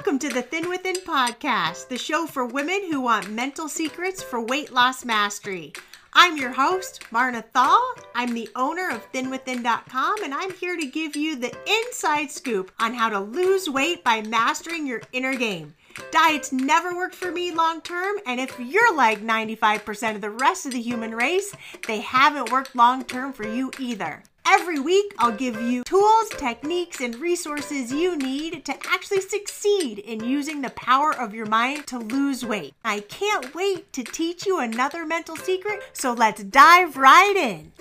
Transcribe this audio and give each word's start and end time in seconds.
Welcome 0.00 0.18
to 0.20 0.30
the 0.30 0.40
Thin 0.40 0.70
Within 0.70 0.96
podcast, 0.96 1.88
the 1.88 1.98
show 1.98 2.26
for 2.26 2.46
women 2.46 2.90
who 2.90 3.02
want 3.02 3.30
mental 3.30 3.68
secrets 3.68 4.22
for 4.22 4.40
weight 4.40 4.72
loss 4.72 5.04
mastery. 5.04 5.74
I'm 6.14 6.38
your 6.38 6.52
host, 6.52 7.04
Marna 7.12 7.42
Thal. 7.42 7.78
I'm 8.14 8.32
the 8.32 8.48
owner 8.56 8.88
of 8.88 9.12
thinwithin.com, 9.12 10.24
and 10.24 10.32
I'm 10.32 10.54
here 10.54 10.78
to 10.78 10.86
give 10.86 11.16
you 11.16 11.36
the 11.36 11.54
inside 11.68 12.30
scoop 12.30 12.72
on 12.80 12.94
how 12.94 13.10
to 13.10 13.20
lose 13.20 13.68
weight 13.68 14.02
by 14.02 14.22
mastering 14.22 14.86
your 14.86 15.02
inner 15.12 15.34
game. 15.34 15.74
Diets 16.10 16.50
never 16.50 16.96
worked 16.96 17.14
for 17.14 17.30
me 17.30 17.52
long 17.52 17.82
term, 17.82 18.16
and 18.24 18.40
if 18.40 18.58
you're 18.58 18.96
like 18.96 19.20
95% 19.20 20.14
of 20.14 20.22
the 20.22 20.30
rest 20.30 20.64
of 20.64 20.72
the 20.72 20.80
human 20.80 21.14
race, 21.14 21.54
they 21.86 22.00
haven't 22.00 22.50
worked 22.50 22.74
long 22.74 23.04
term 23.04 23.34
for 23.34 23.46
you 23.46 23.70
either. 23.78 24.22
Every 24.46 24.78
week, 24.78 25.14
I'll 25.18 25.32
give 25.32 25.60
you 25.60 25.84
tools, 25.84 26.28
techniques, 26.30 27.00
and 27.00 27.16
resources 27.16 27.92
you 27.92 28.16
need 28.16 28.64
to 28.64 28.76
actually 28.88 29.20
succeed 29.20 29.98
in 29.98 30.24
using 30.24 30.62
the 30.62 30.70
power 30.70 31.14
of 31.14 31.34
your 31.34 31.46
mind 31.46 31.86
to 31.88 31.98
lose 31.98 32.44
weight. 32.44 32.74
I 32.84 33.00
can't 33.00 33.54
wait 33.54 33.92
to 33.92 34.02
teach 34.02 34.46
you 34.46 34.58
another 34.58 35.06
mental 35.06 35.36
secret, 35.36 35.82
so 35.92 36.12
let's 36.12 36.42
dive 36.42 36.96
right 36.96 37.36
in. 37.36 37.72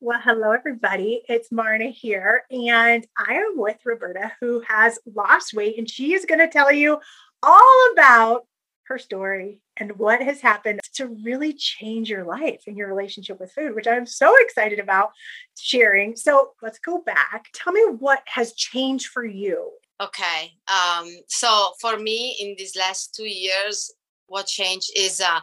Well, 0.00 0.20
hello, 0.22 0.52
everybody. 0.52 1.22
It's 1.28 1.50
Marna 1.50 1.86
here, 1.86 2.44
and 2.50 3.06
I 3.16 3.34
am 3.34 3.54
with 3.56 3.78
Roberta, 3.84 4.32
who 4.38 4.62
has 4.68 4.98
lost 5.14 5.54
weight, 5.54 5.78
and 5.78 5.88
she 5.88 6.12
is 6.12 6.26
going 6.26 6.40
to 6.40 6.48
tell 6.48 6.70
you 6.70 7.00
all 7.42 7.90
about 7.92 8.46
her 8.88 8.98
story 8.98 9.60
and 9.76 9.98
what 9.98 10.20
has 10.22 10.40
happened 10.40 10.80
to 10.94 11.06
really 11.24 11.52
change 11.52 12.08
your 12.08 12.24
life 12.24 12.62
and 12.66 12.76
your 12.76 12.88
relationship 12.88 13.40
with 13.40 13.52
food, 13.52 13.74
which 13.74 13.86
I'm 13.86 14.06
so 14.06 14.34
excited 14.40 14.78
about 14.78 15.10
sharing. 15.58 16.16
So 16.16 16.50
let's 16.62 16.78
go 16.78 16.98
back. 16.98 17.46
Tell 17.52 17.72
me 17.72 17.82
what 17.98 18.22
has 18.26 18.52
changed 18.54 19.06
for 19.06 19.24
you. 19.24 19.70
Okay. 20.00 20.52
Um, 20.68 21.08
so 21.28 21.72
for 21.80 21.96
me, 21.98 22.36
in 22.40 22.54
these 22.58 22.76
last 22.76 23.14
two 23.14 23.28
years, 23.28 23.92
what 24.26 24.46
changed 24.46 24.90
is 24.96 25.20
uh, 25.20 25.40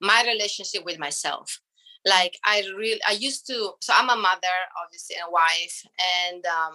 my 0.00 0.24
relationship 0.26 0.84
with 0.84 0.98
myself. 0.98 1.60
Like 2.04 2.36
I 2.44 2.64
really, 2.76 3.00
I 3.08 3.12
used 3.12 3.46
to. 3.46 3.72
So 3.80 3.92
I'm 3.96 4.10
a 4.10 4.16
mother, 4.16 4.56
obviously, 4.84 5.16
and 5.16 5.28
a 5.28 5.30
wife, 5.30 5.86
and 6.26 6.44
um, 6.46 6.74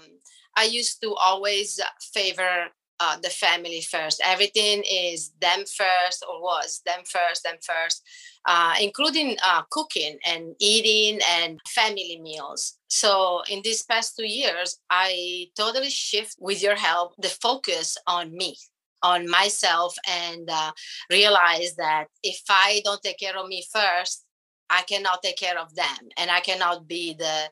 I 0.55 0.63
used 0.63 1.01
to 1.01 1.13
always 1.15 1.81
favor 2.13 2.67
uh, 2.99 3.17
the 3.21 3.29
family 3.29 3.81
first. 3.81 4.21
Everything 4.25 4.83
is 4.89 5.31
them 5.41 5.59
first, 5.59 6.25
or 6.27 6.41
was 6.41 6.81
them 6.85 7.01
first, 7.05 7.43
them 7.43 7.57
first, 7.61 8.03
uh, 8.45 8.75
including 8.81 9.37
uh, 9.45 9.63
cooking 9.69 10.17
and 10.25 10.55
eating 10.59 11.19
and 11.29 11.59
family 11.67 12.19
meals. 12.21 12.77
So 12.87 13.41
in 13.49 13.61
these 13.63 13.83
past 13.83 14.15
two 14.17 14.27
years, 14.27 14.79
I 14.89 15.47
totally 15.55 15.89
shift 15.89 16.35
with 16.39 16.61
your 16.61 16.75
help 16.75 17.13
the 17.17 17.29
focus 17.29 17.97
on 18.07 18.35
me 18.35 18.55
on 19.03 19.29
myself 19.29 19.95
and 20.07 20.49
uh, 20.49 20.71
realize 21.11 21.75
that 21.75 22.05
if 22.23 22.41
i 22.49 22.81
don't 22.83 23.01
take 23.03 23.19
care 23.19 23.37
of 23.37 23.47
me 23.47 23.63
first 23.71 24.25
i 24.69 24.81
cannot 24.83 25.21
take 25.21 25.37
care 25.37 25.59
of 25.59 25.73
them 25.75 26.09
and 26.17 26.31
i 26.31 26.39
cannot 26.39 26.87
be 26.87 27.13
the 27.13 27.49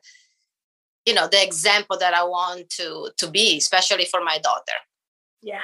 you 1.06 1.14
know 1.14 1.28
the 1.28 1.42
example 1.42 1.96
that 1.96 2.14
i 2.14 2.22
want 2.22 2.68
to 2.68 3.10
to 3.16 3.30
be 3.30 3.56
especially 3.56 4.04
for 4.04 4.22
my 4.24 4.38
daughter 4.38 4.78
yeah. 5.42 5.62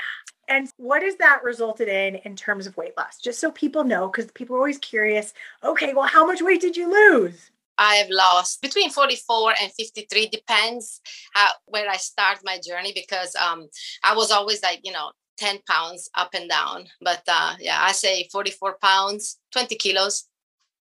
And 0.48 0.68
what 0.76 1.02
has 1.02 1.16
that 1.16 1.42
resulted 1.42 1.88
in 1.88 2.16
in 2.16 2.36
terms 2.36 2.66
of 2.66 2.76
weight 2.76 2.96
loss? 2.96 3.18
Just 3.18 3.40
so 3.40 3.50
people 3.50 3.84
know, 3.84 4.08
because 4.08 4.30
people 4.32 4.56
are 4.56 4.60
always 4.60 4.78
curious. 4.78 5.32
Okay, 5.64 5.94
well, 5.94 6.06
how 6.06 6.26
much 6.26 6.42
weight 6.42 6.60
did 6.60 6.76
you 6.76 6.90
lose? 6.90 7.50
I 7.78 7.96
have 7.96 8.10
lost 8.10 8.60
between 8.60 8.90
44 8.90 9.54
and 9.60 9.72
53, 9.72 10.28
depends 10.28 11.00
how, 11.32 11.48
where 11.66 11.88
I 11.88 11.96
start 11.96 12.40
my 12.44 12.58
journey 12.58 12.92
because 12.94 13.34
um, 13.36 13.68
I 14.04 14.14
was 14.14 14.30
always 14.30 14.62
like, 14.62 14.80
you 14.84 14.92
know, 14.92 15.10
10 15.38 15.60
pounds 15.68 16.10
up 16.14 16.30
and 16.34 16.48
down. 16.48 16.86
But 17.00 17.22
uh, 17.26 17.54
yeah, 17.58 17.78
I 17.80 17.92
say 17.92 18.28
44 18.30 18.76
pounds, 18.82 19.38
20 19.52 19.74
kilos. 19.76 20.28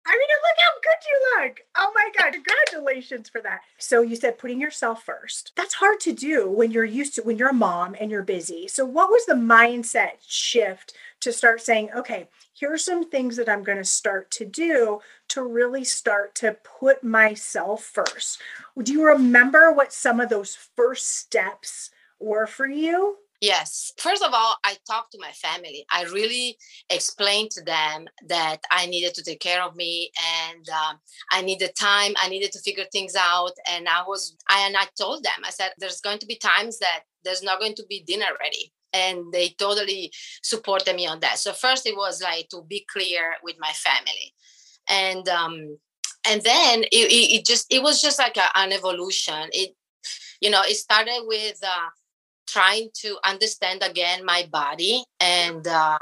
I 0.05 0.17
mean, 0.17 0.27
look 0.29 0.57
how 0.57 0.81
good 0.81 1.07
you 1.07 1.43
look. 1.45 1.61
Oh 1.77 1.91
my 1.93 2.09
God, 2.17 2.33
congratulations 2.33 3.29
for 3.29 3.41
that. 3.41 3.61
So 3.77 4.01
you 4.01 4.15
said 4.15 4.39
putting 4.39 4.59
yourself 4.59 5.03
first. 5.03 5.51
That's 5.55 5.75
hard 5.75 5.99
to 6.01 6.11
do 6.11 6.49
when 6.49 6.71
you're 6.71 6.83
used 6.85 7.15
to, 7.15 7.21
when 7.21 7.37
you're 7.37 7.49
a 7.49 7.53
mom 7.53 7.95
and 7.99 8.09
you're 8.09 8.23
busy. 8.23 8.67
So, 8.67 8.83
what 8.83 9.09
was 9.09 9.25
the 9.25 9.33
mindset 9.33 10.13
shift 10.27 10.93
to 11.21 11.31
start 11.31 11.61
saying, 11.61 11.89
okay, 11.95 12.27
here 12.53 12.73
are 12.73 12.77
some 12.77 13.09
things 13.09 13.37
that 13.37 13.49
I'm 13.49 13.63
going 13.63 13.77
to 13.77 13.83
start 13.83 14.31
to 14.31 14.45
do 14.45 15.01
to 15.29 15.43
really 15.43 15.83
start 15.83 16.33
to 16.35 16.57
put 16.79 17.03
myself 17.03 17.83
first? 17.83 18.41
Do 18.81 18.91
you 18.91 19.05
remember 19.05 19.71
what 19.71 19.93
some 19.93 20.19
of 20.19 20.29
those 20.29 20.55
first 20.55 21.15
steps 21.15 21.91
were 22.19 22.47
for 22.47 22.67
you? 22.67 23.17
Yes. 23.41 23.91
First 23.97 24.23
of 24.23 24.35
all, 24.35 24.55
I 24.63 24.77
talked 24.87 25.13
to 25.13 25.19
my 25.19 25.31
family. 25.31 25.83
I 25.91 26.03
really 26.03 26.57
explained 26.91 27.49
to 27.51 27.63
them 27.63 28.07
that 28.27 28.57
I 28.69 28.85
needed 28.85 29.15
to 29.15 29.23
take 29.23 29.39
care 29.39 29.63
of 29.63 29.75
me 29.75 30.11
and 30.47 30.69
um, 30.69 30.99
I 31.31 31.41
needed 31.41 31.71
time. 31.75 32.13
I 32.21 32.29
needed 32.29 32.51
to 32.51 32.59
figure 32.59 32.85
things 32.91 33.15
out. 33.17 33.53
And 33.67 33.89
I 33.89 34.03
was, 34.07 34.37
I, 34.47 34.67
and 34.67 34.77
I 34.77 34.85
told 34.95 35.23
them, 35.23 35.33
I 35.43 35.49
said, 35.49 35.71
there's 35.79 36.01
going 36.01 36.19
to 36.19 36.27
be 36.27 36.35
times 36.35 36.77
that 36.79 37.01
there's 37.25 37.41
not 37.41 37.59
going 37.59 37.73
to 37.75 37.85
be 37.89 38.03
dinner 38.05 38.27
ready. 38.39 38.71
And 38.93 39.31
they 39.33 39.55
totally 39.57 40.11
supported 40.43 40.95
me 40.95 41.07
on 41.07 41.19
that. 41.21 41.39
So 41.39 41.51
first 41.51 41.87
it 41.87 41.97
was 41.97 42.21
like 42.21 42.49
to 42.49 42.61
be 42.61 42.85
clear 42.93 43.33
with 43.41 43.55
my 43.59 43.71
family. 43.71 44.35
And, 44.87 45.27
um, 45.29 45.79
and 46.29 46.43
then 46.43 46.83
it, 46.83 46.87
it, 46.91 47.39
it 47.39 47.45
just, 47.45 47.73
it 47.73 47.81
was 47.81 48.03
just 48.03 48.19
like 48.19 48.37
a, 48.37 48.55
an 48.55 48.71
evolution. 48.71 49.49
It, 49.51 49.75
you 50.41 50.51
know, 50.51 50.61
it 50.63 50.75
started 50.75 51.23
with, 51.25 51.57
uh, 51.63 51.89
trying 52.51 52.89
to 52.93 53.17
understand 53.25 53.81
again 53.83 54.25
my 54.25 54.47
body 54.51 55.03
and 55.19 55.67
uh, 55.67 55.97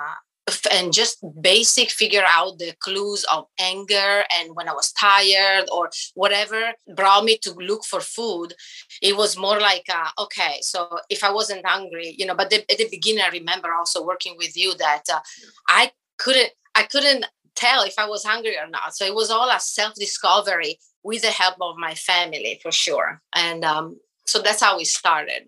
and 0.72 0.92
just 0.92 1.24
basic 1.42 1.92
figure 1.92 2.24
out 2.28 2.58
the 2.58 2.74
clues 2.80 3.24
of 3.32 3.46
anger 3.60 4.24
and 4.36 4.56
when 4.56 4.68
i 4.68 4.74
was 4.74 4.92
tired 4.94 5.66
or 5.72 5.90
whatever 6.16 6.74
brought 6.96 7.24
me 7.24 7.38
to 7.38 7.54
look 7.54 7.84
for 7.86 8.00
food 8.00 8.54
it 9.02 9.16
was 9.16 9.38
more 9.38 9.60
like 9.60 9.86
uh, 9.90 10.10
okay 10.18 10.58
so 10.62 10.90
if 11.10 11.24
i 11.24 11.32
wasn't 11.32 11.64
hungry 11.66 12.16
you 12.18 12.26
know 12.26 12.34
but 12.34 12.50
the, 12.50 12.60
at 12.72 12.80
the 12.80 12.88
beginning 12.90 13.24
i 13.24 13.30
remember 13.30 13.72
also 13.72 14.04
working 14.04 14.36
with 14.38 14.58
you 14.58 14.76
that 14.78 15.04
uh, 15.14 15.20
i 15.68 15.92
couldn't 16.18 16.50
i 16.74 16.82
couldn't 16.82 17.26
tell 17.60 17.84
if 17.84 18.00
i 18.00 18.08
was 18.08 18.24
hungry 18.24 18.58
or 18.58 18.68
not. 18.68 18.96
So 18.96 19.06
it 19.06 19.14
was 19.14 19.30
all 19.30 19.50
a 19.50 19.60
self 19.60 19.94
discovery 19.96 20.80
with 21.04 21.22
the 21.22 21.32
help 21.32 21.56
of 21.62 21.78
my 21.78 21.94
family 21.96 22.60
for 22.62 22.72
sure. 22.72 23.22
And 23.36 23.64
um, 23.64 24.00
so 24.26 24.40
that's 24.40 24.62
how 24.62 24.78
we 24.78 24.86
started 24.86 25.44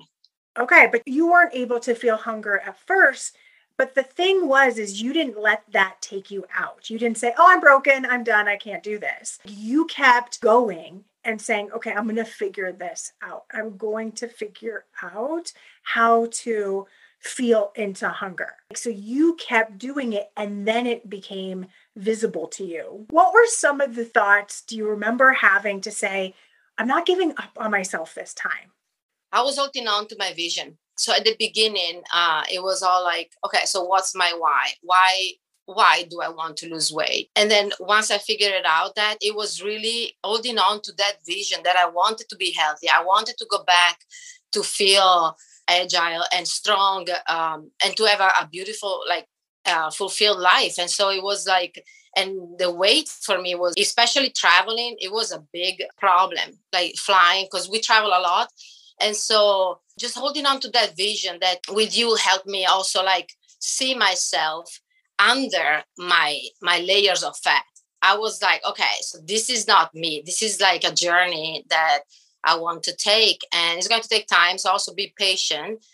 Okay, 0.59 0.88
but 0.91 1.01
you 1.06 1.28
weren't 1.31 1.56
able 1.56 1.79
to 1.81 1.95
feel 1.95 2.17
hunger 2.17 2.59
at 2.66 2.78
first. 2.79 3.35
But 3.78 3.95
the 3.95 4.03
thing 4.03 4.47
was, 4.47 4.78
is 4.78 5.01
you 5.01 5.13
didn't 5.13 5.39
let 5.39 5.63
that 5.72 5.95
take 6.01 6.29
you 6.29 6.45
out. 6.56 6.89
You 6.89 7.00
didn't 7.00 7.17
say, 7.17 7.34
oh, 7.38 7.47
I'm 7.47 7.59
broken, 7.59 8.06
I'm 8.06 8.23
done, 8.23 8.47
I 8.47 8.57
can't 8.57 8.84
do 8.84 9.00
this. 9.00 9.40
You 9.45 9.85
kept 9.85 10.41
going 10.41 11.06
and 11.23 11.41
saying, 11.41 11.72
okay, 11.72 11.91
I'm 11.91 12.03
going 12.03 12.16
to 12.17 12.25
figure 12.25 12.72
this 12.72 13.13
out. 13.23 13.45
I'm 13.51 13.78
going 13.78 14.11
to 14.13 14.28
figure 14.28 14.85
out 15.01 15.53
how 15.84 16.28
to 16.31 16.85
feel 17.19 17.72
into 17.75 18.09
hunger. 18.09 18.53
So 18.73 18.90
you 18.90 19.35
kept 19.35 19.78
doing 19.78 20.13
it 20.13 20.31
and 20.35 20.67
then 20.67 20.88
it 20.88 21.09
became 21.09 21.67
visible 21.95 22.47
to 22.50 22.66
you. 22.66 23.06
What 23.09 23.34
were 23.34 23.45
some 23.45 23.79
of 23.79 23.95
the 23.95 24.06
thoughts 24.06 24.61
do 24.61 24.75
you 24.75 24.88
remember 24.88 25.31
having 25.31 25.81
to 25.81 25.91
say, 25.91 26.34
I'm 26.78 26.88
not 26.88 27.06
giving 27.06 27.31
up 27.31 27.51
on 27.57 27.72
myself 27.72 28.16
this 28.16 28.34
time? 28.34 28.72
I 29.31 29.41
was 29.41 29.57
holding 29.57 29.87
on 29.87 30.07
to 30.07 30.15
my 30.19 30.33
vision. 30.33 30.77
So 30.97 31.13
at 31.13 31.25
the 31.25 31.35
beginning, 31.39 32.03
uh, 32.13 32.43
it 32.51 32.61
was 32.61 32.83
all 32.83 33.03
like, 33.03 33.31
okay, 33.45 33.65
so 33.65 33.83
what's 33.83 34.15
my 34.15 34.33
why? 34.37 34.71
Why 34.81 35.31
why 35.65 36.03
do 36.09 36.21
I 36.21 36.29
want 36.29 36.57
to 36.57 36.69
lose 36.69 36.91
weight? 36.91 37.29
And 37.35 37.49
then 37.49 37.71
once 37.79 38.11
I 38.11 38.17
figured 38.17 38.51
it 38.51 38.65
out, 38.65 38.95
that 38.95 39.17
it 39.21 39.35
was 39.35 39.63
really 39.63 40.17
holding 40.23 40.57
on 40.57 40.81
to 40.81 40.91
that 40.97 41.17
vision 41.25 41.59
that 41.63 41.77
I 41.77 41.87
wanted 41.87 42.27
to 42.29 42.35
be 42.35 42.51
healthy. 42.51 42.89
I 42.89 43.03
wanted 43.03 43.37
to 43.37 43.45
go 43.49 43.63
back 43.63 43.99
to 44.51 44.63
feel 44.63 45.37
agile 45.69 46.25
and 46.33 46.47
strong 46.47 47.07
um, 47.27 47.72
and 47.84 47.95
to 47.95 48.03
have 48.05 48.19
a, 48.19 48.31
a 48.41 48.49
beautiful, 48.51 49.01
like, 49.07 49.27
uh, 49.66 49.91
fulfilled 49.91 50.39
life. 50.39 50.77
And 50.77 50.89
so 50.89 51.09
it 51.09 51.23
was 51.23 51.47
like, 51.47 51.85
and 52.17 52.57
the 52.57 52.72
weight 52.72 53.07
for 53.07 53.41
me 53.41 53.55
was, 53.55 53.73
especially 53.77 54.31
traveling, 54.31 54.97
it 54.99 55.13
was 55.13 55.31
a 55.31 55.45
big 55.53 55.84
problem, 55.97 56.59
like 56.73 56.95
flying, 56.97 57.45
because 57.49 57.69
we 57.69 57.79
travel 57.79 58.09
a 58.09 58.19
lot 58.19 58.49
and 59.01 59.15
so 59.15 59.79
just 59.99 60.17
holding 60.17 60.45
on 60.45 60.59
to 60.59 60.69
that 60.69 60.95
vision 60.95 61.37
that 61.41 61.59
with 61.69 61.97
you 61.97 62.15
helped 62.15 62.47
me 62.47 62.65
also 62.65 63.03
like 63.03 63.33
see 63.59 63.93
myself 63.95 64.79
under 65.19 65.83
my 65.97 66.39
my 66.61 66.79
layers 66.79 67.23
of 67.23 67.37
fat 67.37 67.63
i 68.01 68.17
was 68.17 68.41
like 68.41 68.61
okay 68.67 68.95
so 69.01 69.19
this 69.25 69.49
is 69.49 69.67
not 69.67 69.93
me. 69.93 70.23
This 70.25 70.41
is 70.41 70.59
like 70.59 70.83
a 70.83 70.93
journey 70.93 71.65
that 71.69 71.99
i 72.43 72.55
want 72.55 72.83
to 72.83 72.95
take 72.95 73.41
and 73.53 73.77
it's 73.77 73.87
going 73.87 74.01
to 74.01 74.09
take 74.09 74.27
time 74.27 74.57
so 74.57 74.69
also 74.71 74.93
be 74.93 75.13
patient. 75.17 75.85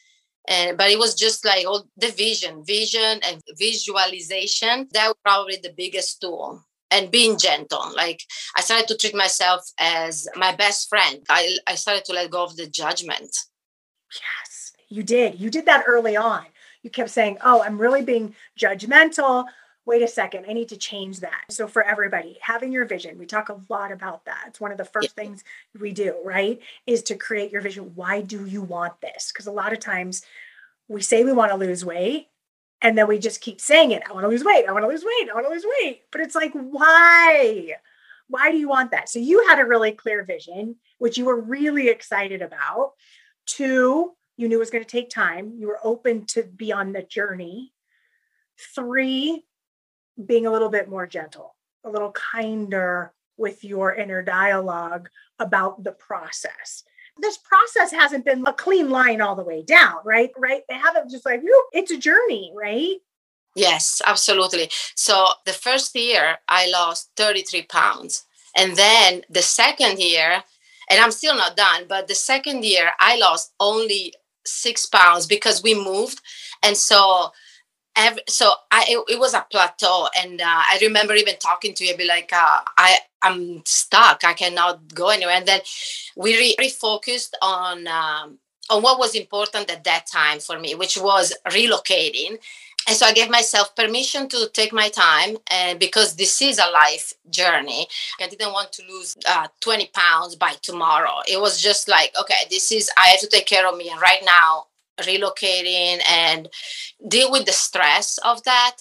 And 0.50 0.78
but 0.78 0.90
it 0.90 0.98
was 0.98 1.14
just 1.14 1.44
like 1.44 1.68
all 1.68 1.90
the 1.98 2.12
vision 2.12 2.64
vision 2.66 3.20
and 3.28 3.42
visualization 3.60 4.88
that 4.94 5.08
was 5.08 5.18
probably 5.22 5.58
the 5.58 5.74
biggest 5.76 6.22
tool 6.22 6.64
and 6.92 7.12
being 7.12 7.38
gentle. 7.38 7.84
Like 7.96 8.22
I 8.56 8.62
started 8.62 8.88
to 8.90 8.98
treat 8.98 9.16
myself 9.16 9.62
as 9.80 10.28
my 10.36 10.56
best 10.56 10.90
friend. 10.90 11.20
I, 11.30 11.58
I 11.68 11.76
started 11.76 12.06
to 12.06 12.14
let 12.14 12.32
go 12.32 12.44
of 12.44 12.56
the 12.56 12.68
judgment. 12.68 13.36
Yes. 14.14 14.74
You 14.90 15.04
did. 15.04 15.40
You 15.40 15.50
did 15.50 15.66
that 15.66 15.84
early 15.88 16.16
on. 16.16 16.46
You 16.82 16.90
kept 16.90 17.10
saying, 17.10 17.38
Oh, 17.44 17.62
I'm 17.62 17.78
really 17.78 18.02
being 18.02 18.36
judgmental. 18.60 19.46
Wait 19.86 20.02
a 20.02 20.08
second, 20.08 20.46
I 20.50 20.52
need 20.52 20.68
to 20.68 20.78
change 20.78 21.22
that. 21.22 21.46
So, 21.50 21.66
for 21.66 21.82
everybody, 21.82 22.38
having 22.42 22.74
your 22.74 22.84
vision, 22.84 23.18
we 23.18 23.26
talk 23.26 23.48
a 23.48 23.62
lot 23.70 23.94
about 23.94 24.26
that. 24.26 24.44
It's 24.48 24.60
one 24.60 24.74
of 24.74 24.78
the 24.78 24.84
first 24.84 25.14
yeah. 25.18 25.24
things 25.24 25.46
we 25.80 25.94
do, 25.94 26.14
right? 26.26 26.60
Is 26.86 27.04
to 27.04 27.16
create 27.16 27.54
your 27.54 27.62
vision. 27.62 27.94
Why 27.96 28.20
do 28.20 28.46
you 28.46 28.62
want 28.62 29.00
this? 29.00 29.32
Because 29.32 29.48
a 29.48 29.52
lot 29.52 29.72
of 29.72 29.80
times 29.80 30.24
we 30.90 31.02
say 31.02 31.24
we 31.24 31.32
want 31.32 31.52
to 31.52 31.58
lose 31.58 31.86
weight, 31.86 32.28
and 32.82 32.98
then 32.98 33.08
we 33.08 33.18
just 33.20 33.42
keep 33.42 33.60
saying 33.60 33.92
it. 33.92 34.04
I 34.08 34.14
want 34.14 34.24
to 34.24 34.30
lose 34.30 34.44
weight. 34.44 34.66
I 34.68 34.72
want 34.72 34.84
to 34.84 34.90
lose 34.90 35.04
weight. 35.04 35.30
I 35.30 35.34
want 35.34 35.48
to 35.48 35.52
lose 35.52 35.66
weight. 35.80 36.02
But 36.12 36.22
it's 36.22 36.36
like, 36.36 36.52
why? 36.54 37.74
Why 38.28 38.52
do 38.52 38.58
you 38.58 38.70
want 38.70 38.92
that? 38.92 39.10
So 39.10 39.20
you 39.20 39.48
had 39.48 39.60
a 39.60 39.66
really 39.66 39.92
clear 39.92 40.24
vision, 40.24 40.76
which 40.98 41.18
you 41.18 41.26
were 41.26 41.40
really 41.40 41.90
excited 41.90 42.42
about. 42.42 42.94
Two, 43.46 44.14
you 44.36 44.48
knew 44.48 44.58
it 44.58 44.60
was 44.60 44.70
going 44.70 44.84
to 44.84 44.90
take 44.90 45.10
time. 45.10 45.54
You 45.58 45.68
were 45.68 45.80
open 45.84 46.26
to 46.28 46.44
be 46.44 46.72
on 46.72 46.92
the 46.92 47.02
journey. 47.02 47.74
Three, 48.76 49.44
being 50.24 50.46
a 50.46 50.52
little 50.52 50.70
bit 50.70 50.90
more 50.90 51.08
gentle, 51.08 51.56
a 51.84 51.90
little 51.90 52.12
kinder 52.12 53.14
with 53.38 53.64
your 53.64 53.94
inner 53.94 54.22
dialogue 54.22 55.10
about 55.40 55.84
the 55.84 55.92
process. 55.92 56.84
This 57.20 57.38
process 57.38 57.92
hasn't 57.92 58.26
been 58.26 58.46
a 58.46 58.54
clean 58.54 58.90
line 58.90 59.22
all 59.22 59.36
the 59.36 59.44
way 59.44 59.64
down, 59.64 59.96
right? 60.06 60.32
Right? 60.38 60.62
They 60.70 60.76
haven't 60.76 61.10
just 61.10 61.26
like, 61.26 61.42
it's 61.74 61.92
a 61.92 61.98
journey, 61.98 62.52
right? 62.56 62.98
Yes, 63.56 64.02
absolutely. 64.06 64.70
So 64.96 65.28
the 65.46 65.54
first 65.54 65.96
year 65.96 66.38
I 66.48 66.70
lost 66.70 67.10
33 67.18 67.64
pounds. 67.64 68.26
And 68.56 68.76
then 68.76 69.24
the 69.30 69.42
second 69.42 70.00
year, 70.00 70.44
and 70.90 71.00
I'm 71.02 71.12
still 71.12 71.36
not 71.36 71.58
done, 71.58 71.86
but 71.90 72.08
the 72.08 72.16
second 72.16 72.64
year 72.64 72.92
I 73.00 73.18
lost 73.18 73.54
only 73.60 74.14
six 74.46 74.86
pounds 74.86 75.26
because 75.26 75.64
we 75.64 75.74
moved. 75.74 76.22
And 76.64 76.78
so 76.78 77.32
every, 77.98 78.22
so 78.28 78.52
I 78.72 78.86
it, 78.90 79.14
it, 79.16 79.20
was 79.20 79.34
a 79.34 79.46
plateau, 79.50 80.08
and 80.18 80.40
uh, 80.40 80.46
I 80.46 80.78
remember 80.82 81.14
even 81.16 81.36
talking 81.38 81.74
to 81.74 81.86
you, 81.86 81.98
be 81.98 82.06
like, 82.06 82.32
uh, 82.32 82.62
I 82.78 82.98
I'm 83.22 83.64
stuck, 83.66 84.24
I 84.24 84.34
cannot 84.34 84.94
go 84.94 85.10
anywhere. 85.10 85.36
And 85.36 85.48
then 85.48 85.62
we 86.16 86.38
re- 86.38 86.56
refocused 86.60 87.32
on 87.42 87.88
um, 87.88 88.38
on 88.70 88.84
what 88.84 89.00
was 89.00 89.16
important 89.16 89.72
at 89.72 89.84
that 89.86 90.06
time 90.08 90.40
for 90.40 90.60
me, 90.60 90.76
which 90.76 90.98
was 90.98 91.34
relocating. 91.48 92.38
And 92.88 92.96
so 92.96 93.06
I 93.06 93.12
gave 93.12 93.30
myself 93.30 93.76
permission 93.76 94.30
to 94.30 94.50
take 94.54 94.72
my 94.72 94.88
time, 94.88 95.38
and 95.52 95.78
because 95.78 96.16
this 96.16 96.42
is 96.42 96.58
a 96.58 96.72
life 96.72 97.12
journey, 97.30 97.86
I 98.22 98.28
didn't 98.28 98.54
want 98.54 98.72
to 98.74 98.84
lose 98.88 99.14
uh, 99.28 99.48
20 99.60 99.88
pounds 99.94 100.38
by 100.38 100.54
tomorrow. 100.62 101.20
It 101.30 101.42
was 101.42 101.62
just 101.62 101.90
like, 101.90 102.14
okay, 102.18 102.46
this 102.50 102.72
is 102.72 102.90
I 102.98 103.08
have 103.08 103.20
to 103.20 103.28
take 103.28 103.46
care 103.46 103.68
of 103.68 103.78
me, 103.78 103.90
and 103.90 104.00
right 104.00 104.22
now 104.24 104.68
relocating 105.02 106.00
and 106.10 106.50
deal 107.08 107.32
with 107.32 107.46
the 107.46 107.52
stress 107.52 108.18
of 108.20 108.44
that 108.44 108.78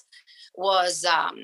was 0.54 1.04
um, 1.04 1.36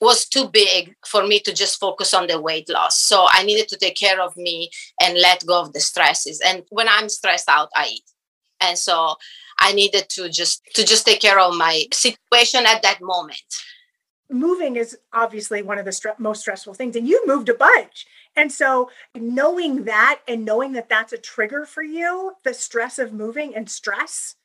was 0.00 0.26
too 0.28 0.48
big 0.48 0.94
for 1.06 1.26
me 1.26 1.40
to 1.40 1.52
just 1.52 1.80
focus 1.80 2.12
on 2.12 2.26
the 2.26 2.40
weight 2.40 2.68
loss. 2.68 3.00
So 3.00 3.26
I 3.30 3.42
needed 3.44 3.68
to 3.68 3.76
take 3.76 3.96
care 3.96 4.20
of 4.20 4.36
me 4.36 4.70
and 5.00 5.18
let 5.18 5.46
go 5.46 5.60
of 5.60 5.72
the 5.72 5.80
stresses. 5.80 6.40
And 6.44 6.62
when 6.70 6.88
I'm 6.88 7.08
stressed 7.08 7.48
out, 7.48 7.70
I 7.74 7.88
eat. 7.92 8.04
And 8.60 8.76
so 8.78 9.14
I 9.58 9.72
needed 9.72 10.08
to 10.10 10.28
just 10.28 10.62
to 10.74 10.84
just 10.84 11.06
take 11.06 11.20
care 11.20 11.38
of 11.38 11.56
my 11.56 11.84
situation 11.92 12.64
at 12.66 12.82
that 12.82 12.98
moment. 13.00 13.40
Moving 14.28 14.76
is 14.76 14.98
obviously 15.12 15.62
one 15.62 15.78
of 15.78 15.84
the 15.84 15.92
st- 15.92 16.18
most 16.18 16.40
stressful 16.40 16.74
things, 16.74 16.96
and 16.96 17.06
you 17.06 17.22
moved 17.26 17.48
a 17.48 17.54
bunch. 17.54 18.06
And 18.36 18.52
so, 18.52 18.90
knowing 19.14 19.84
that 19.84 20.20
and 20.28 20.44
knowing 20.44 20.72
that 20.72 20.90
that's 20.90 21.12
a 21.12 21.18
trigger 21.18 21.64
for 21.64 21.82
you, 21.82 22.34
the 22.44 22.52
stress 22.52 22.98
of 22.98 23.12
moving 23.12 23.54
and 23.54 23.68
stress, 23.68 24.36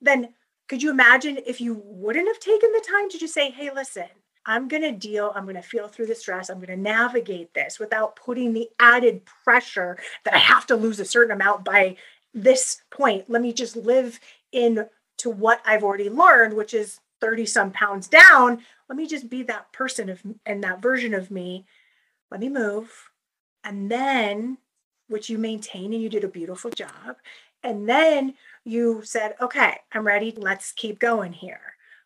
then 0.00 0.34
could 0.68 0.82
you 0.82 0.90
imagine 0.90 1.38
if 1.46 1.60
you 1.60 1.80
wouldn't 1.82 2.28
have 2.28 2.38
taken 2.38 2.70
the 2.72 2.86
time 2.86 3.08
to 3.08 3.18
just 3.18 3.32
say, 3.32 3.50
hey, 3.50 3.70
listen, 3.74 4.04
I'm 4.44 4.68
going 4.68 4.82
to 4.82 4.92
deal, 4.92 5.32
I'm 5.34 5.44
going 5.44 5.56
to 5.56 5.62
feel 5.62 5.88
through 5.88 6.06
the 6.06 6.14
stress, 6.14 6.50
I'm 6.50 6.58
going 6.58 6.68
to 6.68 6.76
navigate 6.76 7.54
this 7.54 7.78
without 7.78 8.16
putting 8.16 8.52
the 8.52 8.68
added 8.78 9.22
pressure 9.44 9.98
that 10.24 10.34
I 10.34 10.38
have 10.38 10.66
to 10.66 10.76
lose 10.76 11.00
a 11.00 11.06
certain 11.06 11.32
amount 11.32 11.64
by 11.64 11.96
this 12.34 12.82
point. 12.90 13.30
Let 13.30 13.40
me 13.40 13.52
just 13.54 13.76
live 13.76 14.20
in 14.52 14.86
to 15.18 15.30
what 15.30 15.62
I've 15.64 15.82
already 15.82 16.10
learned, 16.10 16.54
which 16.54 16.74
is 16.74 17.00
30 17.20 17.46
some 17.46 17.70
pounds 17.72 18.08
down. 18.08 18.62
Let 18.88 18.96
me 18.96 19.06
just 19.06 19.28
be 19.28 19.42
that 19.44 19.72
person 19.72 20.08
of 20.08 20.22
and 20.46 20.62
that 20.64 20.82
version 20.82 21.14
of 21.14 21.30
me. 21.30 21.66
Let 22.30 22.40
me 22.40 22.48
move 22.48 23.10
and 23.68 23.90
then 23.90 24.56
which 25.08 25.28
you 25.28 25.36
maintain 25.36 25.92
and 25.92 26.02
you 26.02 26.08
did 26.08 26.24
a 26.24 26.28
beautiful 26.28 26.70
job. 26.70 27.16
And 27.62 27.88
then 27.88 28.34
you 28.64 29.02
said 29.04 29.34
okay 29.40 29.78
i'm 29.92 30.06
ready. 30.06 30.32
Let's 30.36 30.72
keep 30.72 30.98
going 30.98 31.32
here. 31.32 31.60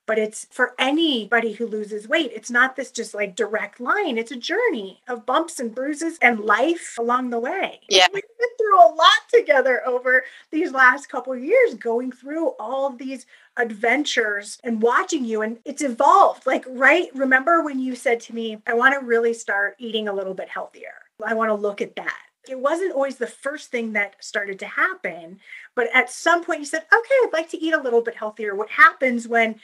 But 0.05 0.19
it's 0.19 0.49
for 0.51 0.75
anybody 0.81 1.53
who 1.53 1.67
loses 1.67 2.09
weight 2.09 2.33
it's 2.35 2.51
not 2.51 2.75
this 2.75 2.91
just 2.91 3.15
like 3.15 3.37
direct 3.37 3.79
line. 3.81 4.19
It's 4.19 4.33
a 4.33 4.37
journey 4.37 5.03
of 5.07 5.25
bumps 5.25 5.61
and 5.61 5.73
bruises 5.73 6.19
and 6.21 6.41
life 6.41 6.97
along 6.99 7.31
the 7.31 7.39
way. 7.39 7.81
Yeah. 7.89 8.09
we've 8.13 8.23
been 8.23 8.49
through 8.59 8.81
a 8.81 8.95
lot 8.95 9.23
together 9.33 9.83
over 9.87 10.25
these 10.51 10.73
last 10.73 11.09
couple 11.09 11.37
years 11.37 11.75
going 11.75 12.11
through 12.11 12.49
all 12.59 12.89
of 12.89 12.99
these 12.99 13.25
adventures 13.57 14.59
and 14.65 14.83
watching 14.83 15.25
you 15.25 15.43
and 15.43 15.59
it's 15.65 15.83
evolved. 15.83 16.45
Like 16.45 16.65
right 16.69 17.09
remember 17.15 17.63
when 17.63 17.79
you 17.79 17.95
said 17.95 18.19
to 18.23 18.35
me 18.35 18.61
i 18.67 18.75
want 18.75 18.99
to 18.99 19.07
really 19.07 19.35
start 19.35 19.77
eating 19.79 20.09
a 20.09 20.13
little 20.13 20.35
bit 20.35 20.49
healthier 20.49 20.95
I 21.27 21.35
want 21.35 21.51
to 21.51 21.55
look 21.55 21.81
at 21.81 21.97
that. 21.97 22.19
It 22.49 22.59
wasn't 22.59 22.95
always 22.95 23.17
the 23.17 23.27
first 23.27 23.71
thing 23.71 23.93
that 23.93 24.17
started 24.23 24.59
to 24.61 24.67
happen, 24.67 25.39
but 25.77 25.89
at 25.95 26.11
some 26.11 26.45
point 26.45 26.61
you 26.61 26.67
said, 26.67 26.85
okay, 26.93 27.15
I'd 27.23 27.31
like 27.33 27.49
to 27.51 27.63
eat 27.63 27.73
a 27.73 27.81
little 27.81 28.03
bit 28.03 28.17
healthier. 28.17 28.55
What 28.55 28.71
happens 28.71 29.29
when 29.29 29.61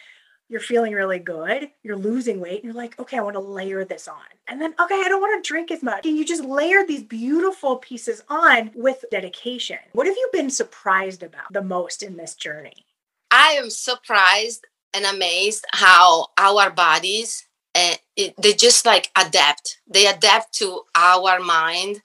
you're 0.49 0.61
feeling 0.61 0.95
really 0.95 1.19
good, 1.19 1.71
you're 1.83 1.97
losing 1.97 2.41
weight, 2.41 2.63
and 2.63 2.65
you're 2.65 2.83
like, 2.83 2.99
okay, 2.99 3.19
I 3.19 3.21
want 3.21 3.35
to 3.35 3.41
layer 3.41 3.85
this 3.85 4.09
on. 4.09 4.17
And 4.47 4.61
then, 4.61 4.75
okay, 4.81 4.95
I 4.95 5.09
don't 5.09 5.21
want 5.21 5.45
to 5.45 5.47
drink 5.47 5.71
as 5.71 5.83
much. 5.83 6.07
And 6.07 6.17
you 6.17 6.25
just 6.25 6.45
layer 6.45 6.87
these 6.87 7.03
beautiful 7.03 7.77
pieces 7.77 8.23
on 8.29 8.71
with 8.75 9.05
dedication. 9.11 9.79
What 9.93 10.07
have 10.07 10.17
you 10.17 10.31
been 10.33 10.49
surprised 10.49 11.23
about 11.23 11.53
the 11.53 11.63
most 11.63 12.03
in 12.03 12.17
this 12.17 12.35
journey? 12.35 12.87
I 13.31 13.59
am 13.61 13.69
surprised 13.69 14.67
and 14.95 15.05
amazed 15.05 15.67
how 15.73 16.29
our 16.39 16.71
bodies 16.71 17.47
and 17.75 17.99
it, 18.19 18.35
they 18.37 18.53
just 18.55 18.85
like 18.87 19.11
adapt. 19.17 19.81
They 19.89 20.07
adapt 20.07 20.53
to 20.57 20.83
our 20.97 21.41
mind 21.41 22.03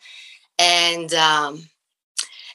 and 0.59 1.13
um, 1.13 1.69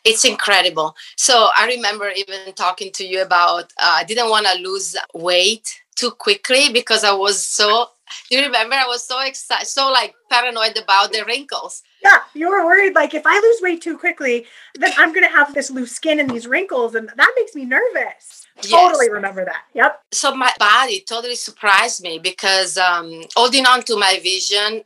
it's 0.05 0.25
incredible. 0.25 0.95
So 1.17 1.49
i 1.59 1.67
remember 1.67 2.11
even 2.11 2.53
talking 2.55 2.93
to 2.93 3.05
you 3.05 3.23
about 3.23 3.65
uh, 3.79 3.97
i 4.01 4.05
didn't 4.05 4.31
want 4.31 4.47
to 4.47 4.59
lose 4.63 4.97
weight 5.15 5.81
too 5.97 6.11
quickly 6.13 6.73
because 6.73 7.05
i 7.05 7.13
was 7.13 7.41
so 7.45 7.89
you 8.31 8.41
remember 8.41 8.75
i 8.77 8.87
was 8.87 9.05
so 9.05 9.21
excited 9.21 9.67
so 9.67 9.91
like 9.91 10.15
paranoid 10.31 10.77
about 10.79 11.13
the 11.13 11.25
wrinkles 11.27 11.83
yeah 12.03 12.19
you 12.35 12.49
were 12.49 12.65
worried 12.65 12.95
like 12.95 13.15
if 13.15 13.27
i 13.27 13.39
lose 13.39 13.61
weight 13.61 13.81
too 13.83 13.99
quickly 13.99 14.47
then 14.75 14.93
i'm 14.97 15.13
going 15.13 15.27
to 15.27 15.35
have 15.35 15.55
this 15.55 15.71
loose 15.71 15.93
skin 15.93 16.21
and 16.21 16.31
these 16.31 16.47
wrinkles 16.47 16.95
and 16.95 17.11
that 17.17 17.33
makes 17.37 17.55
me 17.55 17.65
nervous 17.65 18.39
totally 18.63 19.07
yes. 19.07 19.13
remember 19.13 19.45
that. 19.45 19.65
Yep. 19.75 20.03
So 20.13 20.35
my 20.35 20.53
body 20.59 21.05
totally 21.07 21.35
surprised 21.35 22.03
me 22.03 22.19
because 22.19 22.77
um, 22.79 23.23
holding 23.37 23.67
on 23.67 23.83
to 23.85 23.97
my 23.97 24.21
vision 24.23 24.83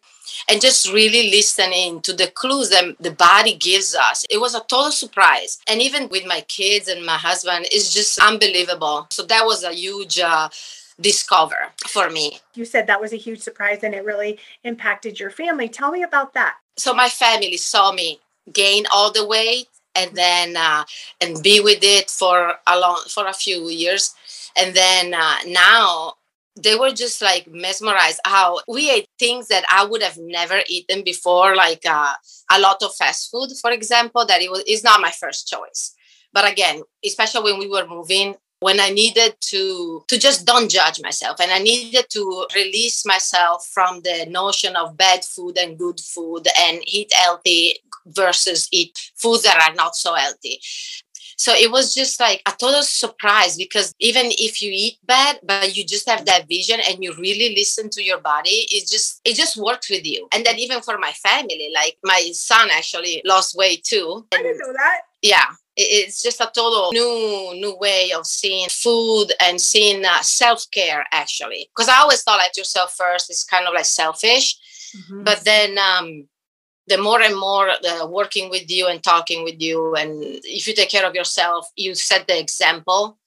and 0.48 0.60
just 0.60 0.92
really 0.92 1.30
listening 1.30 2.00
to 2.02 2.12
the 2.12 2.28
clues 2.28 2.70
that 2.70 2.96
the 3.00 3.10
body 3.10 3.54
gives 3.54 3.94
us. 3.94 4.24
It 4.30 4.40
was 4.40 4.54
a 4.54 4.60
total 4.60 4.92
surprise. 4.92 5.58
And 5.68 5.80
even 5.80 6.08
with 6.08 6.26
my 6.26 6.42
kids 6.42 6.88
and 6.88 7.04
my 7.04 7.16
husband, 7.16 7.66
it's 7.70 7.92
just 7.92 8.18
unbelievable. 8.18 9.06
So 9.10 9.22
that 9.24 9.44
was 9.44 9.62
a 9.64 9.72
huge 9.72 10.18
uh, 10.18 10.48
discover 11.00 11.72
for 11.86 12.10
me. 12.10 12.40
You 12.54 12.64
said 12.64 12.86
that 12.86 13.00
was 13.00 13.12
a 13.12 13.16
huge 13.16 13.40
surprise 13.40 13.82
and 13.82 13.94
it 13.94 14.04
really 14.04 14.38
impacted 14.64 15.20
your 15.20 15.30
family. 15.30 15.68
Tell 15.68 15.90
me 15.90 16.02
about 16.02 16.34
that. 16.34 16.56
So 16.76 16.94
my 16.94 17.08
family 17.08 17.56
saw 17.56 17.92
me 17.92 18.20
gain 18.52 18.84
all 18.92 19.12
the 19.12 19.26
weight 19.26 19.68
and 19.94 20.14
then 20.16 20.56
uh, 20.56 20.84
and 21.20 21.42
be 21.42 21.60
with 21.60 21.80
it 21.82 22.10
for 22.10 22.54
a 22.66 22.78
long 22.78 23.02
for 23.08 23.26
a 23.26 23.32
few 23.32 23.68
years 23.68 24.14
and 24.56 24.74
then 24.74 25.14
uh, 25.14 25.36
now 25.46 26.14
they 26.60 26.74
were 26.74 26.90
just 26.90 27.22
like 27.22 27.46
mesmerized 27.50 28.20
how 28.24 28.60
we 28.68 28.90
ate 28.90 29.08
things 29.18 29.48
that 29.48 29.64
I 29.70 29.86
would 29.86 30.02
have 30.02 30.18
never 30.18 30.60
eaten 30.68 31.02
before, 31.02 31.56
like 31.56 31.82
uh, 31.86 32.12
a 32.50 32.60
lot 32.60 32.82
of 32.82 32.94
fast 32.94 33.30
food, 33.30 33.50
for 33.60 33.70
example, 33.70 34.26
that 34.26 34.42
it 34.42 34.50
was 34.50 34.62
is 34.66 34.84
not 34.84 35.00
my 35.00 35.10
first 35.10 35.48
choice. 35.48 35.94
But 36.32 36.50
again, 36.50 36.82
especially 37.04 37.52
when 37.52 37.58
we 37.58 37.68
were 37.68 37.86
moving, 37.86 38.36
when 38.62 38.78
I 38.78 38.90
needed 38.90 39.34
to 39.50 40.04
to 40.08 40.18
just 40.18 40.46
don't 40.46 40.70
judge 40.70 41.02
myself 41.02 41.40
and 41.40 41.50
I 41.50 41.58
needed 41.58 42.06
to 42.10 42.46
release 42.54 43.04
myself 43.04 43.66
from 43.74 44.00
the 44.02 44.26
notion 44.30 44.76
of 44.76 44.96
bad 44.96 45.24
food 45.24 45.58
and 45.58 45.78
good 45.78 45.98
food 45.98 46.46
and 46.64 46.80
eat 46.86 47.12
healthy 47.12 47.80
versus 48.06 48.68
eat 48.70 48.96
foods 49.16 49.42
that 49.42 49.60
are 49.68 49.74
not 49.74 49.96
so 49.96 50.14
healthy. 50.14 50.60
So 51.36 51.52
it 51.52 51.72
was 51.72 51.92
just 51.92 52.20
like 52.20 52.40
a 52.46 52.52
total 52.52 52.84
surprise 52.84 53.56
because 53.56 53.92
even 53.98 54.26
if 54.38 54.62
you 54.62 54.70
eat 54.72 54.98
bad, 55.04 55.40
but 55.42 55.76
you 55.76 55.84
just 55.84 56.08
have 56.08 56.24
that 56.26 56.46
vision 56.46 56.78
and 56.88 57.02
you 57.02 57.14
really 57.14 57.56
listen 57.56 57.90
to 57.90 58.02
your 58.02 58.20
body, 58.20 58.68
it 58.70 58.86
just 58.86 59.20
it 59.24 59.34
just 59.34 59.56
works 59.56 59.90
with 59.90 60.06
you. 60.06 60.28
And 60.32 60.46
then 60.46 60.60
even 60.60 60.82
for 60.82 60.98
my 60.98 61.10
family, 61.10 61.72
like 61.74 61.98
my 62.04 62.30
son 62.32 62.68
actually 62.70 63.22
lost 63.24 63.56
weight 63.56 63.82
too. 63.82 64.24
I 64.32 64.36
didn't 64.36 64.58
know 64.58 64.72
that. 64.72 65.00
Yeah. 65.20 65.46
It's 65.76 66.22
just 66.22 66.40
a 66.40 66.50
total 66.54 66.90
new 66.92 67.52
new 67.54 67.76
way 67.78 68.12
of 68.12 68.26
seeing 68.26 68.68
food 68.68 69.28
and 69.40 69.60
seeing 69.60 70.04
uh, 70.04 70.20
self-care 70.20 71.04
actually. 71.12 71.68
Because 71.74 71.88
i 71.88 71.98
always 71.98 72.22
thought 72.22 72.38
like 72.38 72.56
yourself 72.56 72.94
first 72.96 73.30
is 73.30 73.44
kind 73.44 73.66
of 73.66 73.74
like 73.74 73.84
selfish. 73.84 74.58
Mm-hmm. 74.96 75.24
but 75.24 75.42
then 75.44 75.78
um 75.78 76.28
the 76.86 76.98
more 76.98 77.22
and 77.22 77.38
more 77.38 77.70
uh, 77.70 78.06
working 78.06 78.50
with 78.50 78.70
you 78.70 78.88
and 78.88 79.02
talking 79.02 79.42
with 79.42 79.58
you 79.58 79.94
and 79.94 80.22
if 80.58 80.66
you 80.66 80.74
take 80.74 80.90
care 80.90 81.06
of 81.06 81.14
yourself 81.14 81.66
you 81.76 81.94
set 81.94 82.26
the 82.26 82.38
example 82.38 83.18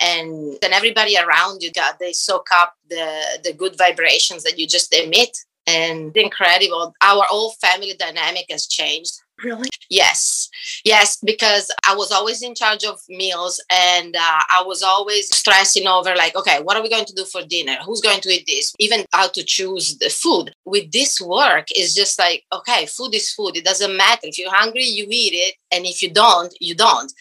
and 0.00 0.56
then 0.62 0.72
everybody 0.72 1.16
around 1.16 1.62
you 1.62 1.70
got 1.72 1.98
they 1.98 2.12
soak 2.12 2.48
up 2.52 2.74
the 2.88 3.40
the 3.44 3.52
good 3.52 3.76
vibrations 3.76 4.42
that 4.42 4.58
you 4.58 4.66
just 4.66 4.94
emit. 4.94 5.36
And 5.66 6.16
incredible. 6.16 6.94
Our 7.02 7.22
whole 7.28 7.52
family 7.60 7.94
dynamic 7.96 8.46
has 8.50 8.66
changed 8.66 9.12
Really? 9.42 9.68
Yes. 9.88 10.48
Yes, 10.84 11.16
because 11.24 11.70
I 11.88 11.94
was 11.94 12.12
always 12.12 12.42
in 12.42 12.54
charge 12.54 12.84
of 12.84 13.00
meals 13.08 13.62
and 13.70 14.14
uh, 14.14 14.40
I 14.50 14.62
was 14.66 14.82
always 14.82 15.34
stressing 15.34 15.86
over, 15.86 16.14
like, 16.14 16.36
okay, 16.36 16.60
what 16.62 16.76
are 16.76 16.82
we 16.82 16.90
going 16.90 17.06
to 17.06 17.14
do 17.14 17.24
for 17.24 17.42
dinner? 17.42 17.76
Who's 17.84 18.00
going 18.02 18.20
to 18.20 18.28
eat 18.28 18.44
this? 18.46 18.74
Even 18.78 19.04
how 19.12 19.28
to 19.28 19.42
choose 19.42 19.96
the 19.98 20.10
food. 20.10 20.54
With 20.64 20.92
this 20.92 21.20
work, 21.20 21.66
it's 21.70 21.94
just 21.94 22.18
like, 22.18 22.44
okay, 22.52 22.86
food 22.86 23.14
is 23.14 23.32
food. 23.32 23.56
It 23.56 23.64
doesn't 23.64 23.96
matter. 23.96 24.20
If 24.24 24.38
you're 24.38 24.54
hungry, 24.54 24.84
you 24.84 25.06
eat 25.10 25.32
it. 25.32 25.54
And 25.72 25.86
if 25.86 26.02
you 26.02 26.10
don't, 26.12 26.52
you 26.60 26.74
don't. 26.74 27.12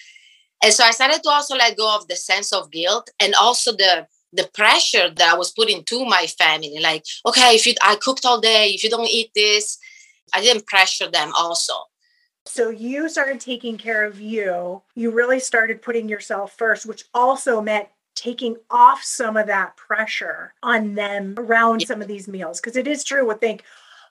And 0.63 0.73
so 0.73 0.83
I 0.83 0.91
started 0.91 1.23
to 1.23 1.29
also 1.29 1.55
let 1.55 1.77
go 1.77 1.95
of 1.95 2.07
the 2.07 2.15
sense 2.15 2.53
of 2.53 2.71
guilt 2.71 3.09
and 3.19 3.33
also 3.35 3.71
the 3.71 4.07
the 4.33 4.49
pressure 4.53 5.09
that 5.09 5.33
I 5.33 5.37
was 5.37 5.51
putting 5.51 5.83
to 5.85 6.05
my 6.05 6.27
family. 6.27 6.77
Like, 6.81 7.03
okay, 7.25 7.55
if 7.55 7.65
you 7.65 7.73
I 7.83 7.95
cooked 7.95 8.25
all 8.25 8.39
day, 8.41 8.69
if 8.69 8.83
you 8.83 8.89
don't 8.89 9.09
eat 9.09 9.31
this, 9.35 9.79
I 10.33 10.41
didn't 10.41 10.67
pressure 10.67 11.09
them 11.09 11.31
also. 11.37 11.73
So 12.49 12.71
you 12.71 13.07
started 13.09 13.39
taking 13.39 13.77
care 13.77 14.03
of 14.03 14.19
you. 14.19 14.81
You 14.95 15.11
really 15.11 15.39
started 15.39 15.83
putting 15.83 16.09
yourself 16.09 16.57
first, 16.57 16.87
which 16.87 17.05
also 17.13 17.61
meant 17.61 17.89
taking 18.15 18.57
off 18.71 19.03
some 19.03 19.37
of 19.37 19.45
that 19.47 19.77
pressure 19.77 20.53
on 20.63 20.95
them 20.95 21.35
around 21.37 21.83
some 21.83 22.01
of 22.01 22.07
these 22.07 22.27
meals. 22.27 22.59
Because 22.59 22.75
it 22.75 22.87
is 22.87 23.03
true, 23.03 23.25
would 23.27 23.39
think, 23.39 23.63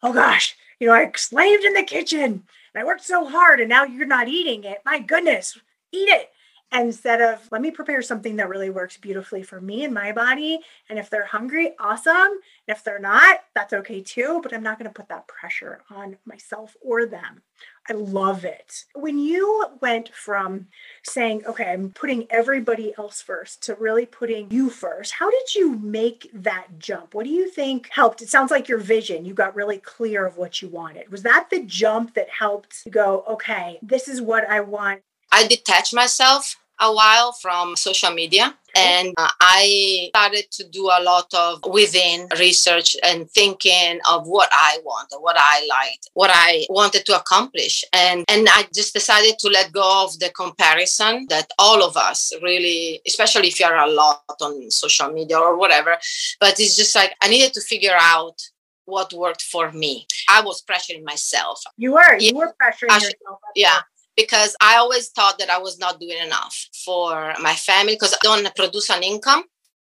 oh 0.04 0.12
gosh, 0.12 0.56
you 0.78 0.86
know, 0.86 0.94
I 0.94 1.10
slaved 1.16 1.64
in 1.64 1.74
the 1.74 1.82
kitchen 1.82 2.22
and 2.22 2.80
I 2.80 2.84
worked 2.84 3.04
so 3.04 3.26
hard 3.26 3.58
and 3.58 3.68
now 3.68 3.82
you're 3.82 4.06
not 4.06 4.28
eating 4.28 4.62
it. 4.62 4.78
My 4.84 5.00
goodness, 5.00 5.58
eat 5.92 6.08
it 6.08 6.30
instead 6.72 7.20
of 7.20 7.48
let 7.50 7.62
me 7.62 7.70
prepare 7.70 8.02
something 8.02 8.36
that 8.36 8.48
really 8.48 8.68
works 8.68 8.96
beautifully 8.98 9.42
for 9.42 9.60
me 9.60 9.84
and 9.84 9.94
my 9.94 10.12
body 10.12 10.60
and 10.88 10.98
if 10.98 11.08
they're 11.08 11.24
hungry 11.24 11.72
awesome 11.78 12.14
and 12.14 12.76
if 12.76 12.84
they're 12.84 12.98
not 12.98 13.40
that's 13.54 13.72
okay 13.72 14.02
too 14.02 14.40
but 14.42 14.52
i'm 14.52 14.62
not 14.62 14.78
going 14.78 14.88
to 14.88 14.94
put 14.94 15.08
that 15.08 15.26
pressure 15.26 15.80
on 15.90 16.16
myself 16.26 16.76
or 16.82 17.06
them 17.06 17.42
i 17.88 17.92
love 17.92 18.44
it. 18.44 18.84
When 18.94 19.18
you 19.18 19.66
went 19.80 20.14
from 20.14 20.66
saying 21.04 21.44
okay 21.46 21.72
i'm 21.72 21.90
putting 21.90 22.26
everybody 22.30 22.94
else 22.98 23.20
first 23.20 23.62
to 23.64 23.74
really 23.74 24.06
putting 24.06 24.50
you 24.50 24.70
first 24.70 25.14
how 25.14 25.30
did 25.30 25.54
you 25.54 25.76
make 25.78 26.30
that 26.32 26.78
jump? 26.78 27.14
What 27.14 27.24
do 27.24 27.30
you 27.30 27.50
think 27.50 27.88
helped? 27.90 28.22
It 28.22 28.28
sounds 28.28 28.50
like 28.50 28.68
your 28.68 28.78
vision 28.78 29.24
you 29.24 29.34
got 29.34 29.56
really 29.56 29.78
clear 29.78 30.26
of 30.26 30.36
what 30.36 30.62
you 30.62 30.68
wanted. 30.68 31.10
Was 31.10 31.22
that 31.22 31.48
the 31.50 31.62
jump 31.64 32.14
that 32.14 32.28
helped 32.30 32.90
go 32.90 33.24
okay 33.28 33.78
this 33.82 34.08
is 34.08 34.20
what 34.20 34.48
i 34.48 34.60
want? 34.60 35.02
I 35.30 35.46
detached 35.46 35.94
myself 35.94 36.56
a 36.80 36.92
while 36.92 37.32
from 37.32 37.76
social 37.76 38.10
media 38.10 38.54
and 38.78 39.14
uh, 39.16 39.28
I 39.40 40.08
started 40.10 40.50
to 40.52 40.68
do 40.68 40.86
a 40.86 41.02
lot 41.02 41.32
of 41.34 41.60
within 41.72 42.28
research 42.38 42.96
and 43.02 43.30
thinking 43.30 44.00
of 44.10 44.26
what 44.26 44.48
I 44.52 44.78
want, 44.84 45.08
what 45.18 45.36
I 45.38 45.66
liked, 45.66 46.10
what 46.14 46.30
I 46.32 46.66
wanted 46.68 47.04
to 47.06 47.16
accomplish. 47.16 47.84
And, 47.92 48.24
and 48.28 48.48
I 48.50 48.66
just 48.74 48.94
decided 48.94 49.38
to 49.40 49.48
let 49.48 49.72
go 49.72 50.04
of 50.04 50.18
the 50.18 50.30
comparison 50.30 51.26
that 51.28 51.50
all 51.58 51.82
of 51.82 51.96
us 51.96 52.32
really, 52.42 53.00
especially 53.06 53.48
if 53.48 53.58
you're 53.60 53.74
a 53.74 53.90
lot 53.90 54.22
on 54.40 54.70
social 54.70 55.10
media 55.10 55.38
or 55.38 55.56
whatever, 55.58 55.96
but 56.40 56.60
it's 56.60 56.76
just 56.76 56.94
like 56.94 57.14
I 57.22 57.28
needed 57.28 57.54
to 57.54 57.60
figure 57.60 57.96
out 57.98 58.40
what 58.84 59.12
worked 59.12 59.42
for 59.42 59.70
me. 59.72 60.06
I 60.30 60.40
was 60.40 60.62
pressuring 60.62 61.04
myself. 61.04 61.60
You 61.76 61.92
were, 61.92 62.18
you 62.18 62.34
were 62.36 62.54
pressuring 62.60 62.94
yourself. 62.94 63.40
Yeah 63.54 63.80
because 64.18 64.56
I 64.60 64.78
always 64.78 65.10
thought 65.10 65.38
that 65.38 65.48
I 65.48 65.58
was 65.58 65.78
not 65.78 66.00
doing 66.00 66.18
enough 66.18 66.66
for 66.84 67.34
my 67.40 67.54
family 67.54 67.94
because 67.94 68.14
I 68.14 68.18
don't 68.20 68.56
produce 68.56 68.90
an 68.90 69.04
income. 69.04 69.44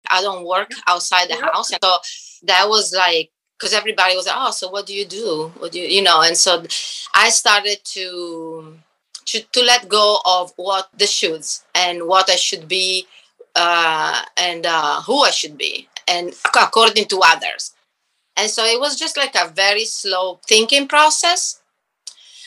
I 0.10 0.22
don't 0.22 0.48
work 0.48 0.72
outside 0.88 1.30
the 1.30 1.36
house. 1.36 1.72
And 1.72 1.80
so 1.84 1.98
that 2.44 2.70
was 2.70 2.94
like, 2.94 3.32
because 3.60 3.74
everybody 3.74 4.16
was 4.16 4.26
like, 4.26 4.38
oh, 4.38 4.52
so 4.52 4.70
what 4.70 4.86
do 4.86 4.96
you 4.96 5.04
do? 5.04 5.52
What 5.58 5.74
do 5.74 5.80
you, 5.82 5.88
you 5.88 6.02
know? 6.02 6.22
And 6.22 6.38
so 6.38 6.64
I 7.14 7.30
started 7.32 7.80
to, 7.84 8.78
to, 9.26 9.42
to 9.42 9.62
let 9.62 9.90
go 9.90 10.20
of 10.26 10.54
what 10.56 10.88
the 10.98 11.06
shoulds 11.06 11.64
and 11.76 12.08
what 12.08 12.30
I 12.30 12.38
should 12.38 12.70
be 12.70 13.06
uh, 13.58 14.24
and 14.38 14.66
uh, 14.66 15.02
who 15.02 15.20
I 15.20 15.32
should 15.32 15.58
be 15.58 15.90
and 16.08 16.34
according 16.56 17.06
to 17.10 17.20
others. 17.26 17.74
And 18.38 18.50
so 18.50 18.64
it 18.64 18.80
was 18.80 18.98
just 18.98 19.18
like 19.18 19.36
a 19.36 19.50
very 19.50 19.84
slow 19.84 20.40
thinking 20.48 20.88
process 20.88 21.60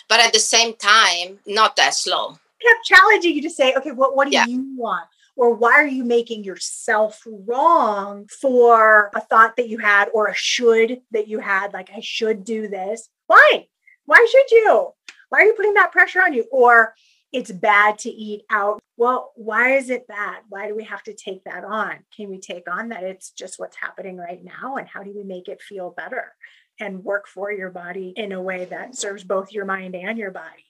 but 0.09 0.21
at 0.21 0.33
the 0.33 0.39
same 0.39 0.75
time, 0.75 1.39
not 1.47 1.77
that 1.77 1.95
slow. 1.95 2.39
Kept 2.63 2.85
challenging 2.85 3.37
you 3.37 3.43
to 3.43 3.51
say, 3.51 3.75
okay, 3.75 3.93
what 3.93 4.17
what 4.17 4.27
do 4.27 4.33
yeah. 4.33 4.47
you 4.47 4.75
want? 4.77 5.07
Or 5.37 5.55
why 5.55 5.73
are 5.73 5.87
you 5.87 6.03
making 6.03 6.45
yourself 6.45 7.23
wrong 7.27 8.27
for 8.41 9.11
a 9.15 9.21
thought 9.21 9.57
that 9.57 9.69
you 9.69 9.77
had 9.79 10.09
or 10.15 10.29
a 10.29 10.35
should 10.35 11.03
that 11.11 11.29
you 11.29 11.41
had? 11.41 11.75
Like, 11.75 11.91
I 11.95 12.01
should 12.01 12.43
do 12.43 12.69
this. 12.69 13.11
Why? 13.27 13.67
Why 14.07 14.27
should 14.31 14.51
you? 14.51 14.93
Why 15.29 15.41
are 15.41 15.45
you 15.45 15.53
putting 15.53 15.75
that 15.75 15.93
pressure 15.93 16.21
on 16.21 16.33
you? 16.33 16.47
Or 16.51 16.95
it's 17.33 17.53
bad 17.53 17.99
to 18.01 18.11
eat 18.11 18.45
out. 18.51 18.81
Well, 18.97 19.33
why 19.37 19.77
is 19.77 19.91
it 19.91 20.09
bad? 20.09 20.39
Why 20.49 20.69
do 20.69 20.75
we 20.75 20.85
have 20.85 21.03
to 21.03 21.13
take 21.13 21.45
that 21.45 21.65
on? 21.65 21.99
Can 22.17 22.31
we 22.31 22.39
take 22.39 22.71
on 22.71 22.89
that 22.89 23.03
it's 23.03 23.31
just 23.31 23.59
what's 23.59 23.77
happening 23.77 24.17
right 24.17 24.43
now? 24.43 24.77
And 24.77 24.89
how 24.89 25.03
do 25.03 25.13
we 25.15 25.23
make 25.23 25.49
it 25.49 25.61
feel 25.61 25.91
better? 25.91 26.33
And 26.81 27.05
work 27.05 27.27
for 27.27 27.51
your 27.53 27.71
body 27.71 28.13
in 28.17 28.33
a 28.33 28.43
way 28.43 28.65
that 28.67 28.97
serves 28.97 29.25
both 29.25 29.53
your 29.53 29.65
mind 29.65 29.95
and 29.95 30.19
your 30.19 30.31
body. 30.31 30.65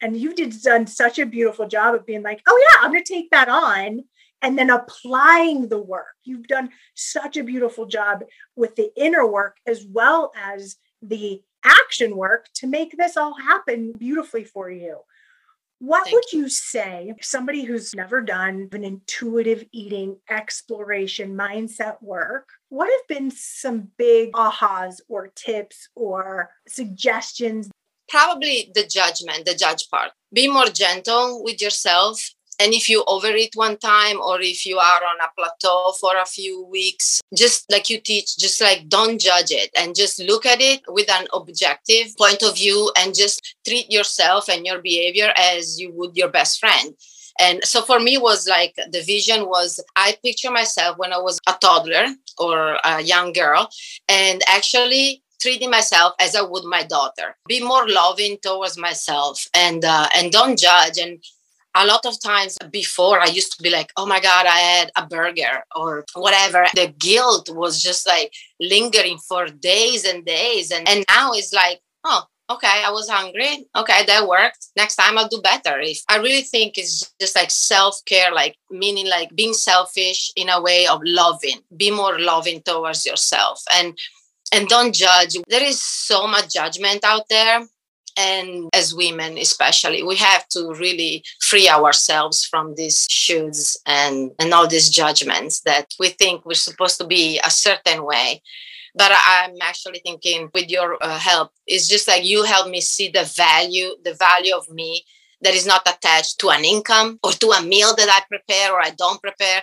And 0.00 0.16
you've 0.16 0.36
done 0.62 0.86
such 0.86 1.18
a 1.18 1.26
beautiful 1.26 1.68
job 1.68 1.94
of 1.94 2.06
being 2.06 2.22
like, 2.22 2.42
oh, 2.48 2.66
yeah, 2.68 2.84
I'm 2.84 2.92
going 2.92 3.04
to 3.04 3.12
take 3.12 3.30
that 3.30 3.48
on 3.48 4.04
and 4.42 4.58
then 4.58 4.70
applying 4.70 5.68
the 5.68 5.80
work. 5.80 6.14
You've 6.24 6.48
done 6.48 6.70
such 6.94 7.36
a 7.36 7.44
beautiful 7.44 7.86
job 7.86 8.24
with 8.56 8.74
the 8.76 8.90
inner 8.96 9.26
work 9.26 9.58
as 9.66 9.84
well 9.84 10.32
as 10.36 10.76
the 11.02 11.42
action 11.64 12.16
work 12.16 12.46
to 12.54 12.66
make 12.66 12.96
this 12.96 13.16
all 13.16 13.34
happen 13.34 13.92
beautifully 13.92 14.44
for 14.44 14.70
you. 14.70 14.98
What 15.80 16.04
Thank 16.04 16.14
would 16.14 16.32
you 16.32 16.50
say 16.50 17.14
somebody 17.22 17.64
who's 17.64 17.94
never 17.94 18.20
done 18.20 18.68
an 18.72 18.84
intuitive 18.84 19.64
eating 19.72 20.18
exploration 20.28 21.34
mindset 21.34 22.02
work? 22.02 22.50
What 22.68 22.90
have 22.90 23.08
been 23.08 23.30
some 23.30 23.88
big 23.96 24.32
ahas 24.32 25.00
or 25.08 25.28
tips 25.28 25.88
or 25.96 26.50
suggestions? 26.68 27.70
Probably 28.10 28.70
the 28.74 28.86
judgment, 28.86 29.46
the 29.46 29.54
judge 29.54 29.88
part. 29.90 30.10
Be 30.30 30.48
more 30.48 30.66
gentle 30.66 31.42
with 31.42 31.62
yourself 31.62 32.20
and 32.60 32.74
if 32.74 32.88
you 32.88 33.02
overeat 33.06 33.56
one 33.56 33.78
time 33.78 34.20
or 34.20 34.40
if 34.40 34.66
you 34.66 34.78
are 34.78 35.00
on 35.10 35.18
a 35.24 35.30
plateau 35.36 35.92
for 35.98 36.16
a 36.18 36.26
few 36.26 36.64
weeks 36.66 37.20
just 37.34 37.70
like 37.70 37.88
you 37.88 37.98
teach 37.98 38.36
just 38.36 38.60
like 38.60 38.88
don't 38.88 39.20
judge 39.20 39.50
it 39.50 39.70
and 39.76 39.94
just 39.94 40.20
look 40.20 40.44
at 40.44 40.60
it 40.60 40.80
with 40.88 41.10
an 41.10 41.26
objective 41.32 42.14
point 42.18 42.42
of 42.42 42.56
view 42.56 42.92
and 42.98 43.14
just 43.14 43.56
treat 43.66 43.90
yourself 43.90 44.48
and 44.48 44.66
your 44.66 44.80
behavior 44.82 45.32
as 45.36 45.80
you 45.80 45.92
would 45.92 46.16
your 46.16 46.28
best 46.28 46.60
friend. 46.60 46.94
And 47.38 47.64
so 47.64 47.80
for 47.82 47.98
me 48.00 48.18
was 48.18 48.46
like 48.46 48.74
the 48.92 49.02
vision 49.02 49.48
was 49.48 49.80
i 49.96 50.16
picture 50.22 50.50
myself 50.50 50.98
when 50.98 51.12
i 51.12 51.18
was 51.18 51.38
a 51.48 51.54
toddler 51.60 52.06
or 52.38 52.76
a 52.84 53.00
young 53.00 53.32
girl 53.32 53.70
and 54.08 54.42
actually 54.46 55.22
treating 55.40 55.70
myself 55.70 56.12
as 56.20 56.36
i 56.36 56.42
would 56.42 56.64
my 56.64 56.82
daughter. 56.82 57.36
Be 57.48 57.62
more 57.62 57.88
loving 57.88 58.36
towards 58.42 58.76
myself 58.76 59.46
and 59.54 59.84
uh, 59.84 60.08
and 60.14 60.30
don't 60.30 60.58
judge 60.58 60.98
and 60.98 61.22
a 61.74 61.86
lot 61.86 62.04
of 62.04 62.20
times 62.20 62.58
before 62.70 63.20
I 63.20 63.26
used 63.26 63.56
to 63.56 63.62
be 63.62 63.70
like, 63.70 63.92
oh 63.96 64.06
my 64.06 64.20
God, 64.20 64.46
I 64.46 64.58
had 64.58 64.90
a 64.96 65.06
burger 65.06 65.64
or 65.76 66.04
whatever. 66.14 66.66
The 66.74 66.92
guilt 66.98 67.50
was 67.52 67.80
just 67.80 68.06
like 68.06 68.32
lingering 68.60 69.18
for 69.18 69.46
days 69.46 70.04
and 70.04 70.24
days. 70.24 70.70
And, 70.70 70.88
and 70.88 71.04
now 71.08 71.32
it's 71.32 71.52
like, 71.52 71.80
oh, 72.04 72.24
okay, 72.50 72.82
I 72.84 72.90
was 72.90 73.08
hungry. 73.08 73.66
Okay, 73.76 74.04
that 74.06 74.26
worked. 74.26 74.66
Next 74.76 74.96
time 74.96 75.16
I'll 75.16 75.28
do 75.28 75.40
better. 75.40 75.78
If 75.80 76.02
I 76.08 76.16
really 76.16 76.42
think 76.42 76.76
it's 76.76 77.12
just 77.20 77.36
like 77.36 77.50
self 77.50 78.00
care, 78.04 78.32
like 78.32 78.56
meaning 78.70 79.08
like 79.08 79.34
being 79.34 79.54
selfish 79.54 80.32
in 80.36 80.48
a 80.48 80.60
way 80.60 80.86
of 80.86 81.00
loving, 81.04 81.60
be 81.76 81.90
more 81.90 82.18
loving 82.18 82.62
towards 82.62 83.06
yourself 83.06 83.62
and 83.72 83.96
and 84.52 84.66
don't 84.66 84.92
judge. 84.92 85.36
There 85.48 85.62
is 85.62 85.80
so 85.80 86.26
much 86.26 86.52
judgment 86.54 87.04
out 87.04 87.28
there 87.30 87.66
and 88.20 88.68
as 88.72 88.94
women 88.94 89.38
especially 89.38 90.02
we 90.02 90.16
have 90.16 90.46
to 90.48 90.60
really 90.84 91.22
free 91.40 91.68
ourselves 91.68 92.44
from 92.44 92.74
these 92.74 93.06
shoulds 93.08 93.76
and 93.86 94.30
and 94.38 94.52
all 94.54 94.66
these 94.68 94.88
judgments 94.90 95.60
that 95.60 95.86
we 95.98 96.08
think 96.08 96.44
we're 96.44 96.54
supposed 96.68 96.98
to 96.98 97.06
be 97.06 97.40
a 97.44 97.50
certain 97.50 98.04
way. 98.04 98.42
But 98.94 99.12
i'm 99.34 99.56
actually 99.62 100.00
thinking 100.04 100.50
with 100.54 100.68
your 100.68 100.88
uh, 101.00 101.18
help 101.18 101.48
it's 101.66 101.88
just 101.88 102.08
like 102.08 102.24
you 102.24 102.42
help 102.42 102.66
me 102.68 102.80
see 102.80 103.08
the 103.08 103.24
value 103.24 103.90
the 104.04 104.14
value 104.14 104.54
of 104.60 104.68
me 104.80 105.04
that 105.42 105.54
is 105.54 105.66
not 105.66 105.88
attached 105.88 106.38
to 106.40 106.50
an 106.50 106.64
income 106.64 107.18
or 107.22 107.32
to 107.32 107.48
a 107.50 107.62
meal 107.62 107.94
that 107.96 108.08
I 108.08 108.22
prepare 108.28 108.72
or 108.72 108.80
I 108.80 108.90
don't 108.90 109.20
prepare. 109.22 109.62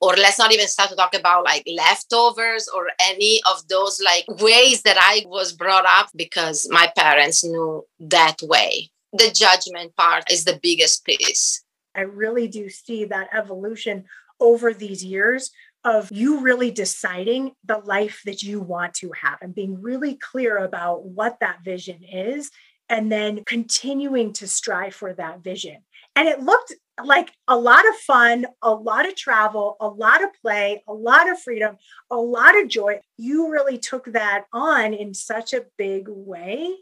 Or 0.00 0.14
let's 0.14 0.38
not 0.38 0.52
even 0.52 0.68
start 0.68 0.90
to 0.90 0.96
talk 0.96 1.14
about 1.14 1.44
like 1.44 1.64
leftovers 1.66 2.68
or 2.68 2.88
any 3.00 3.40
of 3.50 3.66
those 3.68 4.00
like 4.02 4.24
ways 4.40 4.82
that 4.82 4.96
I 4.98 5.24
was 5.26 5.52
brought 5.52 5.86
up 5.86 6.08
because 6.16 6.68
my 6.70 6.90
parents 6.96 7.44
knew 7.44 7.84
that 8.00 8.36
way. 8.42 8.90
The 9.12 9.30
judgment 9.34 9.96
part 9.96 10.30
is 10.30 10.44
the 10.44 10.58
biggest 10.62 11.04
piece. 11.04 11.62
I 11.94 12.02
really 12.02 12.48
do 12.48 12.68
see 12.68 13.06
that 13.06 13.28
evolution 13.32 14.04
over 14.40 14.72
these 14.72 15.04
years 15.04 15.50
of 15.84 16.10
you 16.10 16.40
really 16.40 16.70
deciding 16.70 17.52
the 17.64 17.78
life 17.78 18.20
that 18.24 18.42
you 18.42 18.60
want 18.60 18.94
to 18.94 19.10
have 19.20 19.38
and 19.40 19.54
being 19.54 19.80
really 19.80 20.14
clear 20.16 20.58
about 20.58 21.04
what 21.04 21.38
that 21.40 21.62
vision 21.64 22.02
is 22.04 22.50
and 22.88 23.10
then 23.10 23.44
continuing 23.44 24.32
to 24.34 24.48
strive 24.48 24.94
for 24.94 25.12
that 25.14 25.42
vision. 25.42 25.78
And 26.16 26.28
it 26.28 26.40
looked 26.40 26.74
like 27.04 27.32
a 27.46 27.56
lot 27.56 27.88
of 27.88 27.94
fun, 27.96 28.46
a 28.60 28.72
lot 28.72 29.06
of 29.06 29.14
travel, 29.14 29.76
a 29.80 29.86
lot 29.86 30.22
of 30.22 30.30
play, 30.42 30.82
a 30.88 30.92
lot 30.92 31.30
of 31.30 31.40
freedom, 31.40 31.76
a 32.10 32.16
lot 32.16 32.60
of 32.60 32.68
joy. 32.68 33.00
You 33.16 33.50
really 33.52 33.78
took 33.78 34.06
that 34.12 34.46
on 34.52 34.94
in 34.94 35.14
such 35.14 35.52
a 35.52 35.66
big 35.76 36.06
way 36.08 36.74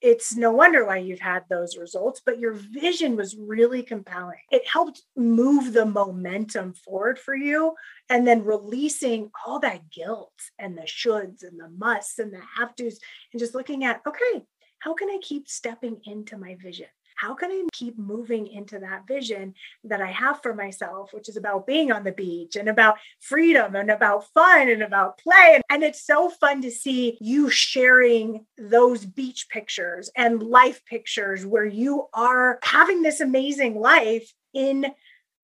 it's 0.00 0.36
no 0.36 0.52
wonder 0.52 0.86
why 0.86 0.98
you've 0.98 1.18
had 1.18 1.44
those 1.48 1.76
results, 1.76 2.22
but 2.24 2.38
your 2.38 2.52
vision 2.52 3.16
was 3.16 3.36
really 3.36 3.82
compelling. 3.82 4.38
It 4.50 4.66
helped 4.66 5.02
move 5.16 5.72
the 5.72 5.86
momentum 5.86 6.74
forward 6.74 7.18
for 7.18 7.34
you 7.34 7.74
and 8.08 8.26
then 8.26 8.44
releasing 8.44 9.30
all 9.44 9.58
that 9.60 9.90
guilt 9.90 10.32
and 10.58 10.78
the 10.78 10.82
shoulds 10.82 11.42
and 11.42 11.58
the 11.58 11.68
musts 11.76 12.18
and 12.18 12.32
the 12.32 12.40
have 12.56 12.76
tos 12.76 13.00
and 13.32 13.40
just 13.40 13.54
looking 13.54 13.84
at, 13.84 14.00
okay, 14.06 14.44
how 14.80 14.94
can 14.94 15.10
I 15.10 15.18
keep 15.22 15.48
stepping 15.48 16.00
into 16.04 16.36
my 16.36 16.56
vision? 16.62 16.86
how 17.18 17.34
can 17.34 17.50
I 17.50 17.64
keep 17.72 17.98
moving 17.98 18.46
into 18.46 18.78
that 18.78 19.06
vision 19.08 19.54
that 19.82 20.00
I 20.00 20.06
have 20.12 20.40
for 20.40 20.54
myself, 20.54 21.12
which 21.12 21.28
is 21.28 21.36
about 21.36 21.66
being 21.66 21.90
on 21.90 22.04
the 22.04 22.12
beach 22.12 22.54
and 22.54 22.68
about 22.68 22.96
freedom 23.18 23.74
and 23.74 23.90
about 23.90 24.32
fun 24.32 24.68
and 24.68 24.82
about 24.84 25.18
play. 25.18 25.60
And 25.68 25.82
it's 25.82 26.06
so 26.06 26.30
fun 26.30 26.62
to 26.62 26.70
see 26.70 27.18
you 27.20 27.50
sharing 27.50 28.46
those 28.56 29.04
beach 29.04 29.48
pictures 29.50 30.10
and 30.16 30.44
life 30.44 30.84
pictures 30.84 31.44
where 31.44 31.66
you 31.66 32.06
are 32.14 32.60
having 32.62 33.02
this 33.02 33.20
amazing 33.20 33.80
life 33.80 34.32
in 34.54 34.86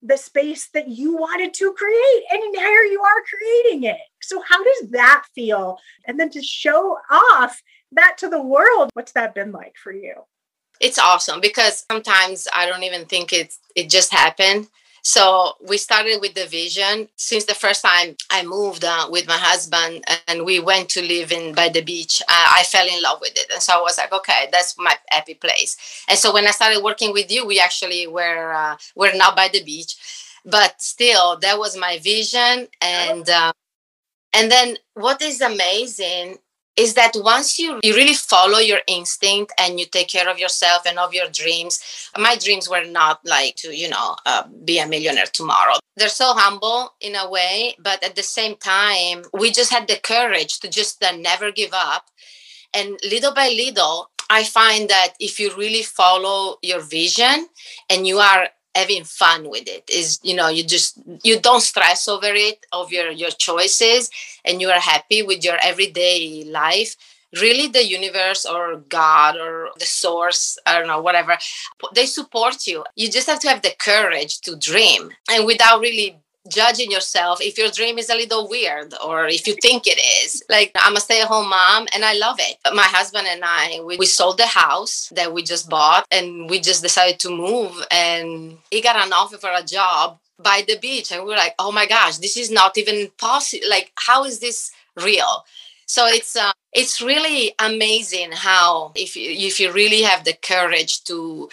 the 0.00 0.16
space 0.16 0.68
that 0.74 0.86
you 0.88 1.16
wanted 1.16 1.54
to 1.54 1.72
create 1.72 2.22
and 2.30 2.54
here 2.54 2.82
you 2.82 3.00
are 3.00 3.22
creating 3.26 3.84
it 3.84 3.96
so 4.20 4.42
how 4.46 4.62
does 4.62 4.90
that 4.90 5.24
feel 5.34 5.78
and 6.06 6.20
then 6.20 6.28
to 6.28 6.42
show 6.42 6.98
off 7.10 7.62
that 7.92 8.16
to 8.18 8.28
the 8.28 8.42
world 8.42 8.90
what's 8.94 9.12
that 9.12 9.34
been 9.34 9.52
like 9.52 9.76
for 9.76 9.92
you 9.92 10.24
it's 10.80 10.98
awesome 10.98 11.40
because 11.40 11.84
sometimes 11.90 12.48
I 12.54 12.66
don't 12.66 12.82
even 12.82 13.06
think 13.06 13.32
it 13.32 13.54
it 13.74 13.90
just 13.90 14.12
happened. 14.12 14.68
So 15.06 15.52
we 15.68 15.76
started 15.76 16.20
with 16.22 16.34
the 16.34 16.46
vision 16.46 17.08
since 17.16 17.44
the 17.44 17.54
first 17.54 17.84
time 17.84 18.16
I 18.30 18.42
moved 18.42 18.84
uh, 18.84 19.06
with 19.10 19.28
my 19.28 19.36
husband 19.36 20.02
and 20.26 20.46
we 20.46 20.60
went 20.60 20.88
to 20.90 21.02
live 21.02 21.30
in 21.30 21.54
by 21.54 21.68
the 21.68 21.82
beach. 21.82 22.22
Uh, 22.22 22.52
I 22.56 22.62
fell 22.62 22.86
in 22.86 23.02
love 23.02 23.18
with 23.20 23.32
it, 23.36 23.50
and 23.52 23.62
so 23.62 23.74
I 23.74 23.82
was 23.82 23.98
like, 23.98 24.12
okay, 24.12 24.48
that's 24.50 24.78
my 24.78 24.96
happy 25.10 25.34
place. 25.34 25.76
And 26.08 26.18
so 26.18 26.32
when 26.32 26.46
I 26.46 26.52
started 26.52 26.82
working 26.82 27.12
with 27.12 27.30
you, 27.30 27.46
we 27.46 27.60
actually 27.60 28.06
were 28.06 28.52
uh, 28.52 28.76
were 28.96 29.12
not 29.14 29.36
by 29.36 29.48
the 29.48 29.62
beach, 29.62 29.96
but 30.44 30.80
still 30.80 31.36
that 31.38 31.58
was 31.58 31.76
my 31.76 31.98
vision. 31.98 32.68
And 32.80 33.28
uh, 33.28 33.52
and 34.32 34.50
then 34.50 34.78
what 34.94 35.22
is 35.22 35.40
amazing 35.40 36.38
is 36.76 36.94
that 36.94 37.12
once 37.16 37.58
you, 37.58 37.80
you 37.82 37.94
really 37.94 38.14
follow 38.14 38.58
your 38.58 38.80
instinct 38.86 39.52
and 39.58 39.78
you 39.78 39.86
take 39.86 40.08
care 40.08 40.28
of 40.28 40.38
yourself 40.38 40.82
and 40.86 40.98
of 40.98 41.14
your 41.14 41.28
dreams 41.28 42.10
my 42.18 42.36
dreams 42.36 42.68
were 42.68 42.84
not 42.84 43.20
like 43.24 43.56
to 43.56 43.76
you 43.76 43.88
know 43.88 44.16
uh, 44.26 44.44
be 44.64 44.78
a 44.78 44.86
millionaire 44.86 45.26
tomorrow. 45.26 45.74
They're 45.96 46.08
so 46.08 46.32
humble 46.34 46.94
in 47.00 47.14
a 47.14 47.30
way 47.30 47.76
but 47.78 48.02
at 48.02 48.16
the 48.16 48.22
same 48.22 48.56
time 48.56 49.24
we 49.32 49.50
just 49.50 49.72
had 49.72 49.88
the 49.88 49.96
courage 50.02 50.60
to 50.60 50.68
just 50.68 51.02
uh, 51.02 51.12
never 51.12 51.52
give 51.52 51.70
up. 51.72 52.10
And 52.72 52.98
little 53.04 53.32
by 53.32 53.48
little 53.48 54.10
i 54.30 54.42
find 54.42 54.88
that 54.88 55.12
if 55.20 55.38
you 55.38 55.54
really 55.56 55.82
follow 55.82 56.56
your 56.62 56.80
vision 56.80 57.46
and 57.90 58.06
you 58.06 58.18
are 58.18 58.48
having 58.74 59.04
fun 59.04 59.48
with 59.48 59.68
it 59.68 59.88
is 59.88 60.18
you 60.22 60.34
know 60.34 60.48
you 60.48 60.64
just 60.64 60.98
you 61.22 61.38
don't 61.40 61.60
stress 61.62 62.08
over 62.08 62.26
it 62.30 62.66
of 62.72 62.92
your 62.92 63.10
your 63.10 63.30
choices 63.30 64.10
and 64.44 64.60
you 64.60 64.68
are 64.68 64.80
happy 64.80 65.22
with 65.22 65.44
your 65.44 65.56
everyday 65.62 66.44
life. 66.44 66.96
Really 67.40 67.66
the 67.66 67.84
universe 67.84 68.46
or 68.46 68.76
god 68.88 69.36
or 69.36 69.70
the 69.80 69.86
source 69.86 70.56
i 70.66 70.78
don't 70.78 70.86
know 70.86 71.00
whatever 71.00 71.36
they 71.94 72.06
support 72.06 72.66
you. 72.66 72.84
You 72.96 73.10
just 73.10 73.26
have 73.28 73.40
to 73.40 73.48
have 73.48 73.62
the 73.62 73.74
courage 73.78 74.40
to 74.42 74.56
dream. 74.56 75.10
And 75.30 75.46
without 75.46 75.80
really 75.80 76.20
judging 76.48 76.90
yourself 76.90 77.40
if 77.40 77.56
your 77.56 77.70
dream 77.70 77.98
is 77.98 78.10
a 78.10 78.14
little 78.14 78.48
weird 78.48 78.94
or 79.04 79.26
if 79.26 79.46
you 79.46 79.54
think 79.62 79.86
it 79.86 79.98
is. 80.24 80.42
Like 80.48 80.72
I'm 80.76 80.96
a 80.96 81.00
stay-at-home 81.00 81.48
mom 81.48 81.86
and 81.94 82.04
I 82.04 82.14
love 82.14 82.36
it. 82.38 82.58
But 82.62 82.74
my 82.74 82.82
husband 82.82 83.26
and 83.28 83.42
I 83.44 83.80
we, 83.84 83.96
we 83.96 84.06
sold 84.06 84.38
the 84.38 84.46
house 84.46 85.10
that 85.14 85.32
we 85.32 85.42
just 85.42 85.68
bought 85.68 86.06
and 86.10 86.48
we 86.50 86.60
just 86.60 86.82
decided 86.82 87.18
to 87.20 87.30
move 87.30 87.84
and 87.90 88.58
he 88.70 88.80
got 88.80 88.96
an 88.96 89.12
offer 89.12 89.38
for 89.38 89.50
a 89.54 89.62
job 89.62 90.18
by 90.38 90.64
the 90.66 90.78
beach 90.78 91.12
and 91.12 91.22
we 91.22 91.30
were 91.30 91.36
like, 91.36 91.54
"Oh 91.58 91.72
my 91.72 91.86
gosh, 91.86 92.18
this 92.18 92.36
is 92.36 92.50
not 92.50 92.76
even 92.76 93.10
possible. 93.18 93.68
Like 93.68 93.92
how 93.94 94.24
is 94.24 94.40
this 94.40 94.72
real?" 94.96 95.44
So 95.86 96.06
it's 96.06 96.34
uh, 96.36 96.52
it's 96.72 97.00
really 97.00 97.54
amazing 97.58 98.32
how 98.32 98.92
if 98.94 99.16
you, 99.16 99.30
if 99.30 99.60
you 99.60 99.72
really 99.72 100.02
have 100.02 100.24
the 100.24 100.32
courage 100.34 101.04
to 101.04 101.48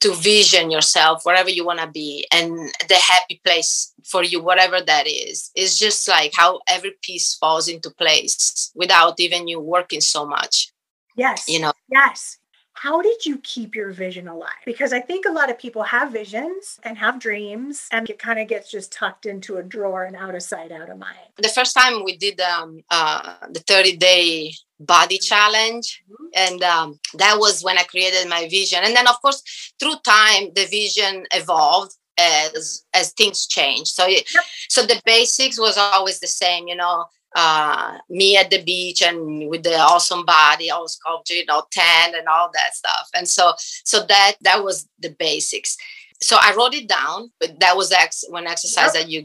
to 0.00 0.14
vision 0.14 0.70
yourself 0.70 1.24
wherever 1.24 1.50
you 1.50 1.64
want 1.64 1.80
to 1.80 1.86
be 1.86 2.26
and 2.32 2.52
the 2.88 2.94
happy 2.94 3.40
place 3.44 3.92
for 4.04 4.22
you 4.22 4.42
whatever 4.42 4.80
that 4.80 5.06
is. 5.06 5.50
Is 5.54 5.78
just 5.78 6.06
like 6.08 6.32
how 6.34 6.60
every 6.68 6.92
piece 7.02 7.34
falls 7.34 7.68
into 7.68 7.90
place 7.90 8.70
without 8.74 9.18
even 9.18 9.48
you 9.48 9.60
working 9.60 10.00
so 10.00 10.26
much 10.26 10.72
yes 11.18 11.48
you 11.48 11.60
know? 11.60 11.72
yes. 11.90 12.38
How 12.74 13.02
did 13.02 13.26
you 13.26 13.38
keep 13.38 13.74
your 13.74 13.90
vision 13.90 14.28
alive? 14.28 14.62
Because 14.64 14.92
i 14.92 15.00
think 15.00 15.26
a 15.26 15.32
lot 15.32 15.50
of 15.50 15.58
people 15.58 15.82
have 15.82 16.12
visions 16.12 16.78
and 16.84 16.96
have 16.96 17.18
dreams 17.18 17.88
and 17.90 18.08
it 18.08 18.18
kind 18.20 18.38
of 18.38 18.46
gets 18.46 18.70
just 18.70 18.92
tucked 18.92 19.26
into 19.26 19.56
a 19.56 19.62
drawer 19.62 20.04
and 20.04 20.14
out 20.14 20.34
of 20.34 20.42
sight 20.42 20.70
out 20.70 20.88
of 20.88 20.98
mind. 20.98 21.18
The 21.36 21.48
first 21.48 21.76
time 21.76 22.04
we 22.04 22.16
did 22.16 22.40
um, 22.40 22.80
uh, 22.90 23.34
the 23.50 23.60
30 23.60 23.96
day 23.96 24.52
body 24.80 25.18
challenge. 25.18 26.02
Mm-hmm. 26.10 26.26
and 26.34 26.62
um, 26.62 27.00
that 27.14 27.36
was 27.38 27.62
when 27.62 27.78
i 27.78 27.82
created 27.84 28.28
my 28.28 28.48
vision. 28.48 28.80
And 28.82 28.94
then 28.94 29.08
of 29.08 29.20
course 29.20 29.42
through 29.78 29.96
time 30.04 30.50
the 30.54 30.66
vision 30.66 31.26
evolved 31.32 31.94
as 32.18 32.84
as 32.94 33.12
things 33.12 33.46
change 33.46 33.86
so 33.86 34.06
yep. 34.06 34.24
so 34.68 34.82
the 34.82 35.00
basics 35.04 35.58
was 35.58 35.78
always 35.78 36.18
the 36.18 36.26
same 36.26 36.66
you 36.66 36.74
know 36.74 37.04
uh, 37.36 37.98
me 38.08 38.36
at 38.36 38.50
the 38.50 38.62
beach 38.62 39.02
and 39.02 39.48
with 39.48 39.62
the 39.62 39.76
awesome 39.76 40.24
body 40.24 40.70
all 40.70 40.88
sculpted 40.88 41.36
you 41.36 41.44
know 41.46 41.62
tan 41.70 42.14
and 42.14 42.26
all 42.26 42.50
that 42.52 42.74
stuff. 42.74 43.08
And 43.14 43.28
so 43.28 43.52
so 43.56 44.04
that 44.06 44.36
that 44.40 44.64
was 44.64 44.88
the 44.98 45.10
basics. 45.10 45.76
So 46.20 46.36
i 46.40 46.54
wrote 46.56 46.74
it 46.74 46.88
down 46.88 47.30
but 47.38 47.60
that 47.60 47.76
was 47.76 47.92
ex- 47.92 48.24
one 48.28 48.46
exercise 48.46 48.92
yep. 48.94 48.94
that 48.94 49.08
you 49.08 49.24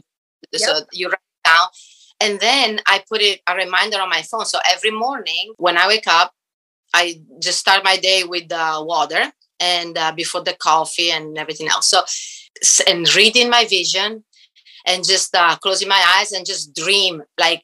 so 0.54 0.80
you 0.92 1.08
write 1.08 1.18
down 1.44 1.66
and 2.24 2.40
then 2.40 2.80
I 2.86 3.04
put 3.06 3.20
it 3.20 3.40
a 3.46 3.54
reminder 3.54 3.98
on 4.00 4.08
my 4.08 4.22
phone. 4.22 4.46
So 4.46 4.58
every 4.66 4.90
morning 4.90 5.52
when 5.58 5.76
I 5.76 5.86
wake 5.86 6.06
up, 6.06 6.32
I 6.94 7.20
just 7.40 7.58
start 7.58 7.84
my 7.84 7.96
day 7.98 8.24
with 8.24 8.48
the 8.48 8.82
water 8.82 9.32
and 9.60 9.98
uh, 9.98 10.12
before 10.12 10.42
the 10.42 10.54
coffee 10.54 11.10
and 11.10 11.36
everything 11.36 11.68
else. 11.68 11.88
So, 11.88 12.02
and 12.86 13.14
reading 13.14 13.50
my 13.50 13.66
vision 13.66 14.24
and 14.86 15.04
just 15.04 15.34
uh, 15.34 15.56
closing 15.56 15.88
my 15.88 16.02
eyes 16.16 16.32
and 16.32 16.46
just 16.46 16.74
dream 16.74 17.22
like 17.38 17.62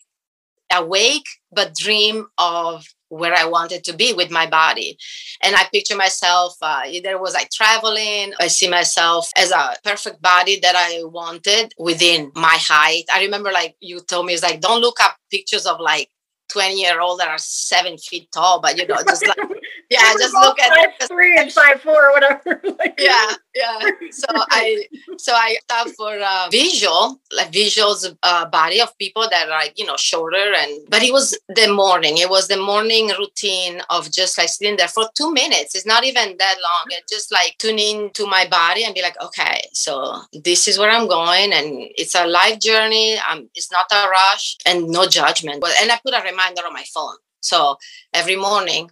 awake, 0.72 1.26
but 1.52 1.74
dream 1.74 2.26
of 2.36 2.84
where 3.10 3.34
I 3.34 3.44
wanted 3.44 3.84
to 3.84 3.92
be 3.92 4.12
with 4.12 4.30
my 4.30 4.46
body. 4.46 4.96
And 5.42 5.54
I 5.54 5.64
picture 5.72 5.96
myself 5.96 6.54
uh, 6.62 6.82
either 6.86 7.20
was 7.20 7.34
I 7.34 7.44
traveling, 7.52 8.32
I 8.40 8.46
see 8.46 8.68
myself 8.68 9.28
as 9.36 9.50
a 9.50 9.74
perfect 9.84 10.22
body 10.22 10.58
that 10.60 10.74
I 10.76 11.02
wanted 11.04 11.74
within 11.78 12.32
my 12.34 12.56
height. 12.58 13.04
I 13.12 13.22
remember 13.22 13.52
like 13.52 13.76
you 13.80 14.00
told 14.00 14.26
me, 14.26 14.34
it's 14.34 14.42
like, 14.42 14.60
don't 14.60 14.80
look 14.80 15.00
up 15.00 15.16
pictures 15.30 15.66
of 15.66 15.80
like 15.80 16.08
20 16.52 16.80
year 16.80 17.00
old 17.00 17.20
that 17.20 17.28
are 17.28 17.38
seven 17.38 17.98
feet 17.98 18.30
tall, 18.32 18.60
but 18.60 18.78
you 18.78 18.86
know, 18.86 18.96
just 19.06 19.26
like 19.26 19.36
yeah, 19.90 20.14
just 20.18 20.34
look 20.34 20.58
at 20.60 20.70
five, 20.70 21.08
three 21.08 21.36
and 21.36 21.52
five 21.52 21.80
four 21.80 22.10
or 22.10 22.12
whatever. 22.12 22.60
yeah, 22.98 23.34
yeah. 23.54 23.80
So 24.12 24.26
I 24.30 24.86
so 25.18 25.32
I 25.34 25.56
thought 25.68 25.90
for 25.90 26.18
uh, 26.18 26.48
visual, 26.50 27.20
like 27.32 27.50
visuals 27.52 28.06
uh, 28.22 28.46
body 28.46 28.80
of 28.80 28.96
people 28.98 29.26
that 29.30 29.46
are 29.46 29.50
like 29.50 29.78
you 29.78 29.86
know 29.86 29.96
shorter 29.96 30.52
and 30.56 30.88
but 30.88 31.02
it 31.02 31.12
was 31.12 31.38
the 31.48 31.72
morning. 31.72 32.18
It 32.18 32.30
was 32.30 32.48
the 32.48 32.56
morning 32.56 33.08
routine 33.18 33.82
of 33.90 34.10
just 34.10 34.38
like 34.38 34.48
sitting 34.48 34.76
there 34.76 34.88
for 34.88 35.08
two 35.16 35.32
minutes. 35.32 35.74
It's 35.74 35.86
not 35.86 36.04
even 36.04 36.36
that 36.38 36.56
long. 36.62 36.86
It 36.90 37.04
just 37.08 37.32
like 37.32 37.56
tuning 37.58 38.10
to 38.14 38.26
my 38.26 38.46
body 38.46 38.84
and 38.84 38.94
be 38.94 39.02
like, 39.02 39.20
okay, 39.20 39.60
so 39.72 40.22
this 40.32 40.68
is 40.68 40.78
where 40.78 40.90
I'm 40.90 41.08
going, 41.08 41.52
and 41.52 41.66
it's 41.96 42.14
a 42.14 42.26
life 42.26 42.60
journey. 42.60 43.18
Um, 43.18 43.48
it's 43.54 43.72
not 43.72 43.86
a 43.92 44.08
rush 44.08 44.56
and 44.66 44.88
no 44.88 45.06
judgment. 45.06 45.60
But 45.60 45.72
and 45.80 45.90
I 45.90 45.98
put 46.04 46.14
a 46.14 46.22
reminder 46.22 46.62
on 46.66 46.72
my 46.72 46.84
phone. 46.94 47.16
So 47.40 47.76
every 48.12 48.36
morning 48.36 48.90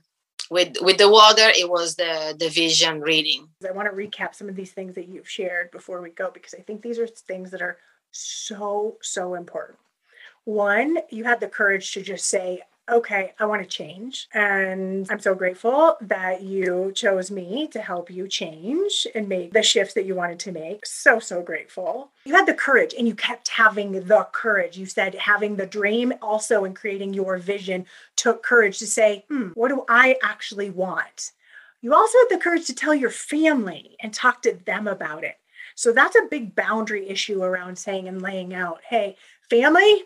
with 0.51 0.77
with 0.81 0.99
the 0.99 1.11
water 1.11 1.51
it 1.57 1.69
was 1.69 1.97
the 1.97 2.35
the 2.39 2.49
vision 2.49 3.01
reading. 3.01 3.49
I 3.67 3.73
want 3.73 3.89
to 3.91 3.97
recap 3.97 4.35
some 4.35 4.49
of 4.49 4.57
these 4.57 4.73
things 4.73 4.95
that 4.95 5.09
you've 5.09 5.29
shared 5.29 5.71
before 5.71 6.01
we 6.01 6.11
go 6.11 6.31
because 6.33 6.55
i 6.55 6.63
think 6.63 6.83
these 6.83 6.99
are 6.99 7.07
things 7.07 7.51
that 7.51 7.63
are 7.63 7.79
so 8.11 8.97
so 9.03 9.35
important. 9.35 9.79
One 10.45 10.99
you 11.11 11.25
had 11.25 11.41
the 11.41 11.49
courage 11.49 11.93
to 11.93 12.03
just 12.03 12.27
say 12.27 12.63
okay, 12.88 13.33
I 13.38 13.46
want 13.46 13.62
to 13.62 13.68
change. 13.68 14.29
And 14.33 15.07
I'm 15.11 15.20
so 15.20 15.35
grateful 15.35 15.96
that 16.01 16.42
you 16.42 16.92
chose 16.94 17.31
me 17.31 17.68
to 17.68 17.81
help 17.81 18.11
you 18.11 18.29
change 18.29 19.07
and 19.14 19.29
make 19.29 19.53
the 19.53 19.62
shifts 19.62 19.94
that 19.94 20.05
you 20.05 20.14
wanted 20.14 20.38
to 20.40 20.53
make. 20.53 20.87
So, 20.87 21.18
so 21.18 21.42
grateful. 21.42 22.11
You 22.24 22.35
had 22.35 22.46
the 22.46 22.55
courage 22.55 22.94
and 22.96 23.07
you 23.07 23.14
kept 23.14 23.48
having 23.48 23.92
the 23.92 24.27
courage. 24.33 24.79
You 24.79 24.87
said 24.87 25.14
having 25.14 25.57
the 25.57 25.66
dream 25.66 26.14
also 26.22 26.64
in 26.64 26.74
creating 26.74 27.14
your 27.14 27.38
vision 27.38 27.87
took 28.16 28.42
courage 28.42 28.79
to 28.79 28.87
say, 28.87 29.24
hmm, 29.29 29.48
what 29.55 29.68
do 29.68 29.85
I 29.88 30.16
actually 30.22 30.70
want? 30.70 31.33
You 31.81 31.94
also 31.94 32.18
had 32.18 32.37
the 32.37 32.42
courage 32.42 32.66
to 32.66 32.74
tell 32.74 32.94
your 32.94 33.11
family 33.11 33.96
and 34.03 34.12
talk 34.12 34.42
to 34.42 34.59
them 34.66 34.88
about 34.88 35.24
it. 35.24 35.37
So 35.77 35.92
that's 35.92 36.16
a 36.16 36.27
big 36.29 36.57
boundary 36.57 37.09
issue 37.09 37.42
around 37.42 37.79
saying 37.79 38.09
and 38.09 38.20
laying 38.20 38.53
out, 38.53 38.81
hey, 38.88 39.16
family, 39.48 40.05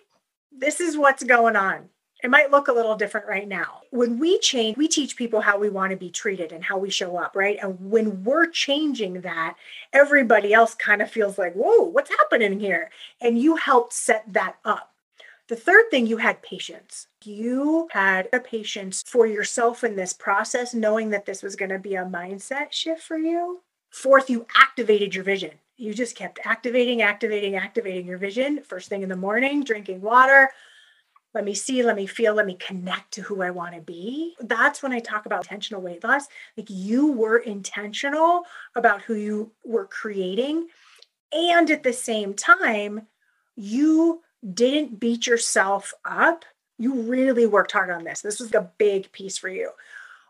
this 0.50 0.80
is 0.80 0.98
what's 0.98 1.24
going 1.24 1.56
on. 1.56 1.88
It 2.22 2.30
might 2.30 2.52
look 2.52 2.68
a 2.68 2.72
little 2.72 2.94
different 2.94 3.26
right 3.26 3.48
now. 3.48 3.80
When 3.90 4.18
we 4.18 4.38
change, 4.38 4.76
we 4.76 4.86
teach 4.86 5.16
people 5.16 5.40
how 5.40 5.58
we 5.58 5.68
want 5.68 5.90
to 5.90 5.96
be 5.96 6.10
treated 6.10 6.52
and 6.52 6.62
how 6.62 6.78
we 6.78 6.88
show 6.88 7.16
up, 7.16 7.34
right? 7.34 7.58
And 7.60 7.90
when 7.90 8.22
we're 8.22 8.46
changing 8.46 9.22
that, 9.22 9.56
everybody 9.92 10.54
else 10.54 10.74
kind 10.74 11.02
of 11.02 11.10
feels 11.10 11.36
like, 11.36 11.54
whoa, 11.54 11.82
what's 11.82 12.10
happening 12.10 12.60
here? 12.60 12.90
And 13.20 13.38
you 13.38 13.56
helped 13.56 13.92
set 13.92 14.32
that 14.32 14.56
up. 14.64 14.92
The 15.48 15.56
third 15.56 15.90
thing, 15.90 16.06
you 16.06 16.18
had 16.18 16.42
patience. 16.42 17.08
You 17.24 17.88
had 17.90 18.28
a 18.32 18.38
patience 18.38 19.02
for 19.04 19.26
yourself 19.26 19.82
in 19.82 19.96
this 19.96 20.12
process, 20.12 20.72
knowing 20.72 21.10
that 21.10 21.26
this 21.26 21.42
was 21.42 21.56
going 21.56 21.72
to 21.72 21.78
be 21.80 21.96
a 21.96 22.04
mindset 22.04 22.70
shift 22.70 23.02
for 23.02 23.18
you. 23.18 23.62
Fourth, 23.90 24.30
you 24.30 24.46
activated 24.56 25.14
your 25.14 25.24
vision. 25.24 25.50
You 25.76 25.92
just 25.92 26.16
kept 26.16 26.38
activating, 26.44 27.02
activating, 27.02 27.56
activating 27.56 28.06
your 28.06 28.18
vision. 28.18 28.62
First 28.62 28.88
thing 28.88 29.02
in 29.02 29.08
the 29.08 29.16
morning, 29.16 29.64
drinking 29.64 30.00
water, 30.00 30.50
let 31.34 31.44
me 31.44 31.54
see, 31.54 31.82
let 31.82 31.96
me 31.96 32.06
feel, 32.06 32.34
let 32.34 32.46
me 32.46 32.56
connect 32.56 33.12
to 33.14 33.22
who 33.22 33.42
I 33.42 33.50
want 33.50 33.74
to 33.74 33.80
be. 33.80 34.34
That's 34.40 34.82
when 34.82 34.92
I 34.92 34.98
talk 34.98 35.24
about 35.24 35.44
intentional 35.44 35.80
weight 35.80 36.04
loss. 36.04 36.26
Like 36.56 36.68
you 36.68 37.12
were 37.12 37.38
intentional 37.38 38.42
about 38.74 39.02
who 39.02 39.14
you 39.14 39.52
were 39.64 39.86
creating. 39.86 40.68
And 41.32 41.70
at 41.70 41.82
the 41.82 41.92
same 41.92 42.34
time, 42.34 43.06
you 43.56 44.22
didn't 44.52 45.00
beat 45.00 45.26
yourself 45.26 45.94
up. 46.04 46.44
You 46.78 47.02
really 47.02 47.46
worked 47.46 47.72
hard 47.72 47.90
on 47.90 48.04
this. 48.04 48.20
This 48.20 48.40
was 48.40 48.52
a 48.52 48.70
big 48.76 49.10
piece 49.12 49.38
for 49.38 49.48
you. 49.48 49.70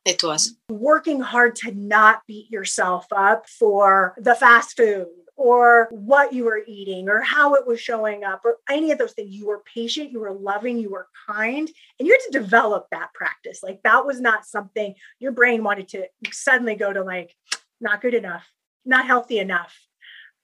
It 0.04 0.22
was. 0.22 0.54
Working 0.68 1.20
hard 1.20 1.56
to 1.56 1.72
not 1.72 2.26
beat 2.26 2.50
yourself 2.50 3.06
up 3.12 3.48
for 3.48 4.14
the 4.18 4.34
fast 4.34 4.76
food 4.76 5.06
or 5.42 5.88
what 5.90 6.32
you 6.32 6.44
were 6.44 6.62
eating 6.68 7.08
or 7.08 7.20
how 7.20 7.54
it 7.54 7.66
was 7.66 7.80
showing 7.80 8.22
up 8.22 8.42
or 8.44 8.58
any 8.70 8.92
of 8.92 8.98
those 8.98 9.10
things. 9.10 9.34
You 9.34 9.48
were 9.48 9.64
patient, 9.74 10.12
you 10.12 10.20
were 10.20 10.32
loving, 10.32 10.78
you 10.78 10.88
were 10.88 11.08
kind, 11.26 11.68
and 11.98 12.06
you 12.06 12.12
had 12.12 12.32
to 12.32 12.38
develop 12.38 12.86
that 12.92 13.12
practice. 13.12 13.60
Like 13.60 13.80
that 13.82 14.06
was 14.06 14.20
not 14.20 14.46
something 14.46 14.94
your 15.18 15.32
brain 15.32 15.64
wanted 15.64 15.88
to 15.88 16.06
suddenly 16.30 16.76
go 16.76 16.92
to 16.92 17.02
like, 17.02 17.34
not 17.80 18.00
good 18.00 18.14
enough, 18.14 18.48
not 18.84 19.04
healthy 19.04 19.40
enough, 19.40 19.76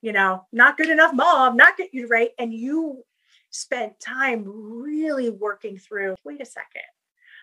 you 0.02 0.12
know, 0.12 0.44
not 0.52 0.76
good 0.76 0.90
enough, 0.90 1.14
mom, 1.14 1.56
not 1.56 1.76
good, 1.76 1.90
right? 2.11 2.30
And 2.37 2.52
you 2.52 3.04
spent 3.50 4.00
time 4.00 4.42
really 4.46 5.30
working 5.30 5.78
through, 5.78 6.16
wait 6.24 6.42
a 6.42 6.44
second. 6.44 6.82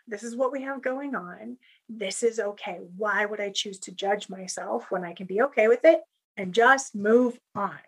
This 0.10 0.24
is 0.24 0.36
what 0.36 0.52
we 0.52 0.64
have 0.64 0.84
going 0.84 1.16
on. 1.16 1.56
This 1.88 2.22
is 2.22 2.42
okay. 2.42 2.82
Why 2.98 3.26
would 3.26 3.40
I 3.40 3.52
choose 3.52 3.80
to 3.80 3.94
judge 3.94 4.28
myself 4.28 4.92
when 4.92 5.06
I 5.06 5.14
can 5.14 5.26
be 5.26 5.42
okay 5.44 5.70
with 5.70 5.86
it? 5.86 6.02
And 6.38 6.54
just 6.54 6.96
move 6.96 7.40
on 7.56 7.80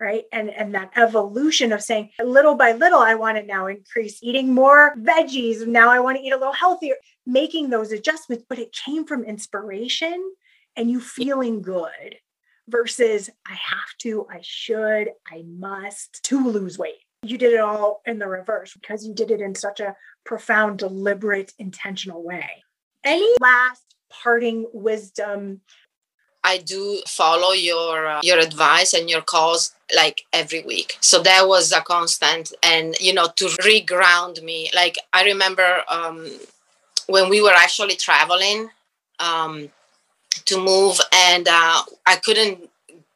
right? 0.00 0.24
And 0.32 0.50
and 0.50 0.74
that 0.74 0.92
evolution 0.96 1.72
of 1.72 1.82
saying 1.82 2.10
little 2.24 2.54
by 2.54 2.72
little 2.72 2.98
i 2.98 3.14
want 3.14 3.36
to 3.36 3.44
now 3.44 3.66
increase 3.66 4.22
eating 4.22 4.52
more 4.52 4.96
veggies. 4.96 5.66
Now 5.66 5.90
i 5.90 6.00
want 6.00 6.16
to 6.16 6.24
eat 6.24 6.32
a 6.32 6.38
little 6.38 6.54
healthier. 6.54 6.96
Making 7.26 7.70
those 7.70 7.92
adjustments 7.92 8.44
but 8.48 8.58
it 8.58 8.72
came 8.72 9.04
from 9.04 9.24
inspiration 9.24 10.32
and 10.74 10.90
you 10.90 11.00
feeling 11.00 11.60
good 11.62 12.16
versus 12.66 13.28
i 13.46 13.52
have 13.52 13.96
to 13.98 14.26
i 14.30 14.40
should 14.42 15.10
i 15.30 15.42
must 15.46 16.24
to 16.24 16.48
lose 16.48 16.78
weight. 16.78 17.04
You 17.22 17.36
did 17.36 17.52
it 17.52 17.60
all 17.60 18.00
in 18.06 18.18
the 18.18 18.26
reverse 18.26 18.72
because 18.72 19.06
you 19.06 19.14
did 19.14 19.30
it 19.30 19.42
in 19.42 19.54
such 19.54 19.80
a 19.80 19.94
profound 20.24 20.78
deliberate 20.78 21.52
intentional 21.58 22.24
way. 22.24 22.48
Any 23.04 23.30
last 23.40 23.84
parting 24.10 24.66
wisdom 24.72 25.60
I 26.42 26.58
do 26.58 27.02
follow 27.06 27.52
your 27.52 28.06
uh, 28.06 28.20
your 28.22 28.38
advice 28.38 28.94
and 28.94 29.10
your 29.10 29.22
calls 29.22 29.74
like 29.94 30.24
every 30.32 30.62
week. 30.62 30.96
So 31.00 31.22
that 31.22 31.46
was 31.46 31.72
a 31.72 31.80
constant, 31.80 32.52
and 32.62 32.96
you 33.00 33.12
know 33.12 33.28
to 33.36 33.46
reground 33.62 34.42
me. 34.42 34.70
Like 34.74 34.96
I 35.12 35.24
remember 35.24 35.82
um, 35.88 36.30
when 37.06 37.28
we 37.28 37.42
were 37.42 37.52
actually 37.54 37.96
traveling 37.96 38.70
um, 39.18 39.70
to 40.46 40.58
move, 40.58 40.98
and 41.12 41.46
uh, 41.48 41.82
I 42.06 42.16
couldn't 42.16 42.69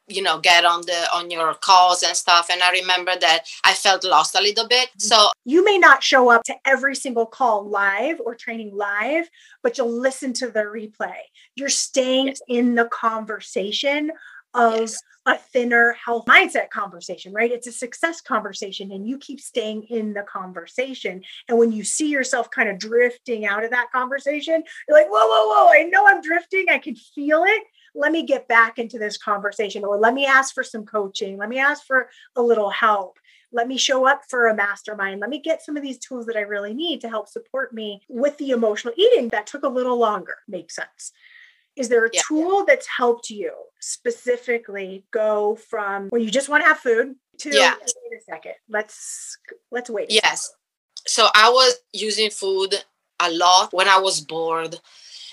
you 0.06 0.22
know 0.22 0.38
get 0.38 0.64
on 0.64 0.82
the 0.82 1.08
on 1.14 1.30
your 1.30 1.54
calls 1.54 2.02
and 2.02 2.16
stuff 2.16 2.48
and 2.50 2.62
i 2.62 2.70
remember 2.70 3.12
that 3.18 3.44
i 3.64 3.72
felt 3.72 4.04
lost 4.04 4.34
a 4.34 4.42
little 4.42 4.68
bit 4.68 4.88
mm-hmm. 4.88 5.00
so 5.00 5.30
you 5.44 5.64
may 5.64 5.78
not 5.78 6.02
show 6.02 6.30
up 6.30 6.42
to 6.44 6.54
every 6.66 6.94
single 6.94 7.26
call 7.26 7.68
live 7.68 8.20
or 8.24 8.34
training 8.34 8.74
live 8.74 9.28
but 9.62 9.78
you'll 9.78 9.90
listen 9.90 10.32
to 10.32 10.48
the 10.48 10.60
replay 10.60 11.16
you're 11.56 11.68
staying 11.68 12.28
yes. 12.28 12.40
in 12.48 12.74
the 12.74 12.86
conversation 12.86 14.10
of 14.52 14.80
yes. 14.80 15.02
a 15.26 15.36
thinner 15.36 15.96
health 16.04 16.26
mindset 16.26 16.70
conversation 16.70 17.32
right 17.32 17.50
it's 17.50 17.66
a 17.66 17.72
success 17.72 18.20
conversation 18.20 18.92
and 18.92 19.08
you 19.08 19.18
keep 19.18 19.40
staying 19.40 19.82
in 19.84 20.12
the 20.12 20.22
conversation 20.22 21.22
and 21.48 21.58
when 21.58 21.72
you 21.72 21.82
see 21.82 22.08
yourself 22.08 22.50
kind 22.50 22.68
of 22.68 22.78
drifting 22.78 23.46
out 23.46 23.64
of 23.64 23.70
that 23.70 23.90
conversation 23.90 24.62
you're 24.86 24.96
like 24.96 25.08
whoa 25.08 25.26
whoa 25.26 25.48
whoa 25.48 25.72
i 25.72 25.82
know 25.84 26.06
i'm 26.06 26.20
drifting 26.20 26.66
i 26.68 26.78
can 26.78 26.94
feel 26.94 27.42
it 27.44 27.62
let 27.94 28.12
me 28.12 28.24
get 28.24 28.48
back 28.48 28.78
into 28.78 28.98
this 28.98 29.16
conversation 29.16 29.84
or 29.84 29.96
let 29.96 30.14
me 30.14 30.26
ask 30.26 30.54
for 30.54 30.64
some 30.64 30.84
coaching 30.84 31.36
let 31.36 31.48
me 31.48 31.58
ask 31.58 31.86
for 31.86 32.08
a 32.36 32.42
little 32.42 32.70
help. 32.70 33.18
Let 33.52 33.68
me 33.68 33.78
show 33.78 34.04
up 34.04 34.22
for 34.28 34.48
a 34.48 34.54
mastermind. 34.54 35.20
Let 35.20 35.30
me 35.30 35.40
get 35.40 35.62
some 35.62 35.76
of 35.76 35.82
these 35.82 35.98
tools 35.98 36.26
that 36.26 36.36
i 36.36 36.40
really 36.40 36.74
need 36.74 37.00
to 37.02 37.08
help 37.08 37.28
support 37.28 37.72
me 37.72 38.00
with 38.08 38.36
the 38.38 38.50
emotional 38.50 38.94
eating 38.96 39.28
that 39.28 39.46
took 39.46 39.62
a 39.62 39.68
little 39.68 39.96
longer. 39.96 40.36
Makes 40.48 40.74
sense. 40.74 41.12
Is 41.76 41.88
there 41.88 42.04
a 42.04 42.10
yeah. 42.12 42.20
tool 42.26 42.64
that's 42.64 42.86
helped 42.86 43.30
you 43.30 43.52
specifically 43.80 45.04
go 45.10 45.56
from 45.56 46.08
when 46.08 46.22
you 46.22 46.30
just 46.30 46.48
want 46.48 46.62
to 46.62 46.68
have 46.68 46.78
food 46.78 47.14
to 47.38 47.50
yeah. 47.54 47.74
wait 47.80 48.18
a 48.18 48.22
second 48.22 48.54
let's 48.68 49.36
let's 49.70 49.90
wait 49.90 50.06
yes. 50.10 50.52
So 51.06 51.28
i 51.34 51.50
was 51.50 51.74
using 51.92 52.30
food 52.30 52.74
a 53.20 53.30
lot 53.30 53.72
when 53.72 53.88
i 53.88 53.98
was 53.98 54.20
bored 54.20 54.80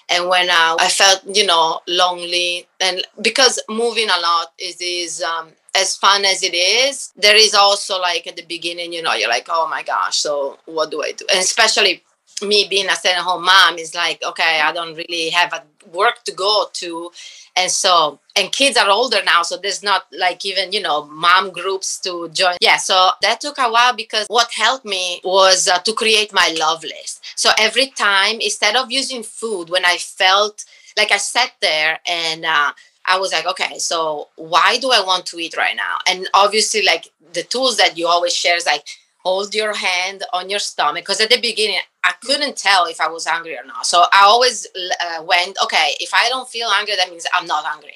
and 0.09 0.27
when 0.27 0.49
uh, 0.49 0.75
I 0.79 0.89
felt, 0.89 1.23
you 1.33 1.45
know, 1.45 1.79
lonely, 1.87 2.67
and 2.79 3.01
because 3.21 3.59
moving 3.69 4.09
a 4.09 4.19
lot 4.19 4.53
is 4.57 4.77
is 4.81 5.21
um, 5.21 5.49
as 5.75 5.95
fun 5.95 6.25
as 6.25 6.43
it 6.43 6.53
is, 6.53 7.11
there 7.15 7.35
is 7.35 7.53
also 7.53 7.99
like 7.99 8.27
at 8.27 8.35
the 8.35 8.45
beginning, 8.45 8.93
you 8.93 9.01
know, 9.01 9.13
you're 9.13 9.29
like, 9.29 9.47
oh 9.49 9.67
my 9.67 9.83
gosh, 9.83 10.17
so 10.17 10.57
what 10.65 10.91
do 10.91 11.01
I 11.01 11.13
do? 11.13 11.25
And 11.29 11.39
especially 11.39 12.03
me 12.41 12.67
being 12.69 12.89
a 12.89 12.95
stay-at-home 12.95 13.45
mom 13.45 13.77
is 13.77 13.93
like, 13.93 14.21
okay, 14.23 14.61
I 14.61 14.71
don't 14.73 14.95
really 14.95 15.29
have 15.29 15.53
a 15.53 15.63
work 15.93 16.23
to 16.25 16.31
go 16.31 16.65
to, 16.73 17.11
and 17.55 17.71
so 17.71 18.19
and 18.35 18.51
kids 18.51 18.77
are 18.77 18.89
older 18.89 19.21
now 19.25 19.41
so 19.43 19.57
there's 19.57 19.83
not 19.83 20.05
like 20.17 20.45
even 20.45 20.71
you 20.71 20.81
know 20.81 21.05
mom 21.05 21.51
groups 21.51 21.99
to 21.99 22.29
join. 22.29 22.55
Yeah 22.61 22.77
so 22.77 23.09
that 23.21 23.41
took 23.41 23.57
a 23.57 23.69
while 23.69 23.95
because 23.95 24.27
what 24.27 24.51
helped 24.51 24.85
me 24.85 25.21
was 25.23 25.67
uh, 25.67 25.79
to 25.79 25.93
create 25.93 26.33
my 26.33 26.55
love 26.57 26.83
list 26.83 27.20
so 27.35 27.49
every 27.57 27.87
time 27.87 28.37
instead 28.39 28.75
of 28.75 28.91
using 28.91 29.23
food 29.23 29.69
when 29.69 29.85
i 29.85 29.97
felt 29.97 30.65
like 30.97 31.11
i 31.11 31.17
sat 31.17 31.51
there 31.61 31.99
and 32.07 32.45
uh, 32.45 32.71
I 33.05 33.17
was 33.17 33.31
like, 33.31 33.47
okay, 33.47 33.79
so 33.79 34.29
why 34.35 34.77
do 34.79 34.91
I 34.91 35.03
want 35.03 35.25
to 35.27 35.39
eat 35.39 35.57
right 35.57 35.75
now? 35.75 35.97
And 36.07 36.29
obviously, 36.33 36.83
like 36.83 37.11
the 37.33 37.43
tools 37.43 37.77
that 37.77 37.97
you 37.97 38.07
always 38.07 38.33
share 38.35 38.55
is 38.55 38.65
like 38.65 38.85
hold 39.23 39.53
your 39.53 39.73
hand 39.73 40.23
on 40.33 40.49
your 40.49 40.59
stomach 40.59 41.03
because 41.03 41.21
at 41.21 41.29
the 41.29 41.39
beginning 41.39 41.79
I 42.03 42.13
couldn't 42.23 42.57
tell 42.57 42.85
if 42.85 42.99
I 42.99 43.07
was 43.07 43.27
hungry 43.27 43.55
or 43.55 43.65
not. 43.65 43.85
So 43.85 44.03
I 44.11 44.23
always 44.25 44.67
uh, 44.75 45.23
went, 45.23 45.57
okay, 45.63 45.91
if 45.99 46.11
I 46.13 46.29
don't 46.29 46.49
feel 46.49 46.67
hungry, 46.69 46.95
that 46.95 47.09
means 47.09 47.27
I'm 47.33 47.45
not 47.45 47.63
hungry. 47.65 47.93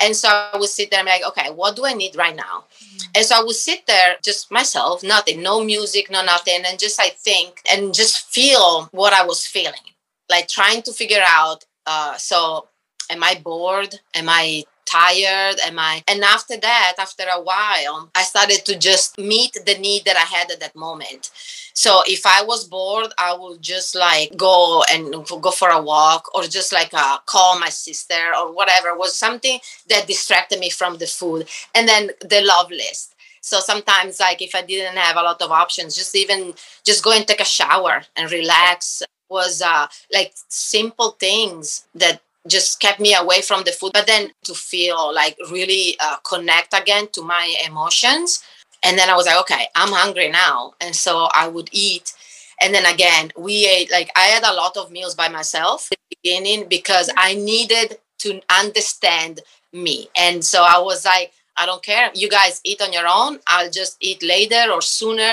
And 0.00 0.14
so 0.14 0.28
I 0.28 0.56
would 0.56 0.68
sit 0.68 0.90
there 0.90 1.00
and 1.00 1.06
be 1.06 1.10
like, 1.10 1.26
okay, 1.26 1.50
what 1.50 1.74
do 1.74 1.84
I 1.84 1.92
need 1.92 2.14
right 2.16 2.36
now? 2.36 2.64
Mm-hmm. 2.78 3.10
And 3.16 3.24
so 3.24 3.36
I 3.36 3.42
would 3.42 3.56
sit 3.56 3.86
there 3.86 4.16
just 4.22 4.52
myself, 4.52 5.02
nothing, 5.02 5.42
no 5.42 5.64
music, 5.64 6.08
no 6.10 6.24
nothing, 6.24 6.62
and 6.64 6.78
just 6.78 7.00
I 7.00 7.08
think 7.08 7.60
and 7.70 7.92
just 7.92 8.30
feel 8.30 8.88
what 8.92 9.12
I 9.12 9.24
was 9.24 9.44
feeling, 9.44 9.86
like 10.30 10.46
trying 10.46 10.82
to 10.82 10.92
figure 10.92 11.22
out. 11.26 11.64
Uh, 11.84 12.16
so 12.16 12.68
am 13.10 13.24
I 13.24 13.40
bored? 13.42 13.98
Am 14.14 14.28
I 14.28 14.64
tired? 14.88 15.56
Am 15.64 15.78
i 15.78 16.02
and 16.08 16.22
after 16.24 16.56
that 16.56 16.94
after 16.98 17.24
a 17.24 17.40
while 17.40 18.10
i 18.14 18.22
started 18.22 18.64
to 18.64 18.78
just 18.78 19.18
meet 19.18 19.52
the 19.66 19.76
need 19.78 20.04
that 20.04 20.16
i 20.16 20.26
had 20.36 20.50
at 20.50 20.60
that 20.60 20.74
moment. 20.76 21.30
So 21.74 22.02
if 22.06 22.22
i 22.26 22.42
was 22.42 22.64
bored 22.64 23.12
i 23.18 23.34
would 23.40 23.60
just 23.62 23.94
like 23.94 24.36
go 24.36 24.82
and 24.92 25.12
go 25.26 25.50
for 25.50 25.68
a 25.68 25.80
walk 25.82 26.34
or 26.34 26.42
just 26.44 26.72
like 26.72 26.92
uh, 26.94 27.18
call 27.26 27.58
my 27.58 27.68
sister 27.68 28.22
or 28.38 28.52
whatever. 28.52 28.88
It 28.88 28.98
was 28.98 29.16
something 29.16 29.58
that 29.88 30.06
distracted 30.06 30.58
me 30.58 30.70
from 30.70 30.98
the 30.98 31.06
food. 31.06 31.48
And 31.74 31.88
then 31.88 32.10
the 32.20 32.40
love 32.42 32.70
list. 32.70 33.14
So 33.40 33.60
sometimes 33.60 34.20
like 34.20 34.42
if 34.42 34.54
i 34.54 34.62
didn't 34.62 34.96
have 34.96 35.16
a 35.16 35.22
lot 35.22 35.40
of 35.42 35.50
options 35.50 35.94
just 35.96 36.14
even 36.16 36.54
just 36.84 37.04
go 37.04 37.12
and 37.12 37.26
take 37.26 37.40
a 37.40 37.44
shower 37.44 38.02
and 38.16 38.30
relax 38.30 39.02
was 39.28 39.60
uh, 39.62 39.86
like 40.12 40.32
simple 40.48 41.10
things 41.12 41.86
that 41.94 42.20
just 42.48 42.80
kept 42.80 43.00
me 43.00 43.14
away 43.14 43.42
from 43.42 43.62
the 43.64 43.72
food 43.72 43.92
but 43.92 44.06
then 44.06 44.30
to 44.44 44.54
feel 44.54 45.14
like 45.14 45.36
really 45.50 45.96
uh, 46.00 46.16
connect 46.18 46.74
again 46.74 47.08
to 47.12 47.22
my 47.22 47.54
emotions. 47.66 48.42
And 48.84 48.96
then 48.98 49.10
i 49.10 49.16
was 49.16 49.26
like 49.26 49.40
okay 49.40 49.66
i'm 49.74 49.92
hungry 49.92 50.28
now. 50.28 50.74
And 50.80 50.94
so 50.94 51.28
i 51.34 51.48
would 51.48 51.68
eat. 51.72 52.12
And 52.60 52.74
then 52.74 52.86
again 52.86 53.32
we 53.36 53.66
ate 53.66 53.90
like 53.90 54.10
i 54.16 54.24
had 54.24 54.44
a 54.44 54.54
lot 54.54 54.76
of 54.76 54.90
meals 54.90 55.14
by 55.14 55.28
myself 55.28 55.88
at 55.92 55.98
the 56.10 56.16
beginning 56.22 56.68
because 56.68 57.10
i 57.16 57.34
needed 57.34 57.98
to 58.18 58.40
understand 58.50 59.40
me. 59.72 60.08
And 60.16 60.44
so 60.44 60.62
i 60.62 60.78
was 60.78 61.04
like 61.04 61.32
i 61.56 61.66
don't 61.66 61.82
care. 61.82 62.10
You 62.14 62.28
guys 62.28 62.60
eat 62.64 62.80
on 62.80 62.92
your 62.92 63.06
own. 63.06 63.40
I'll 63.46 63.70
just 63.70 63.96
eat 64.00 64.22
later 64.22 64.70
or 64.72 64.80
sooner. 64.80 65.32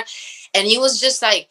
And 0.54 0.67
it 0.67 0.80
was 0.80 0.99
just 0.99 1.21
like 1.21 1.49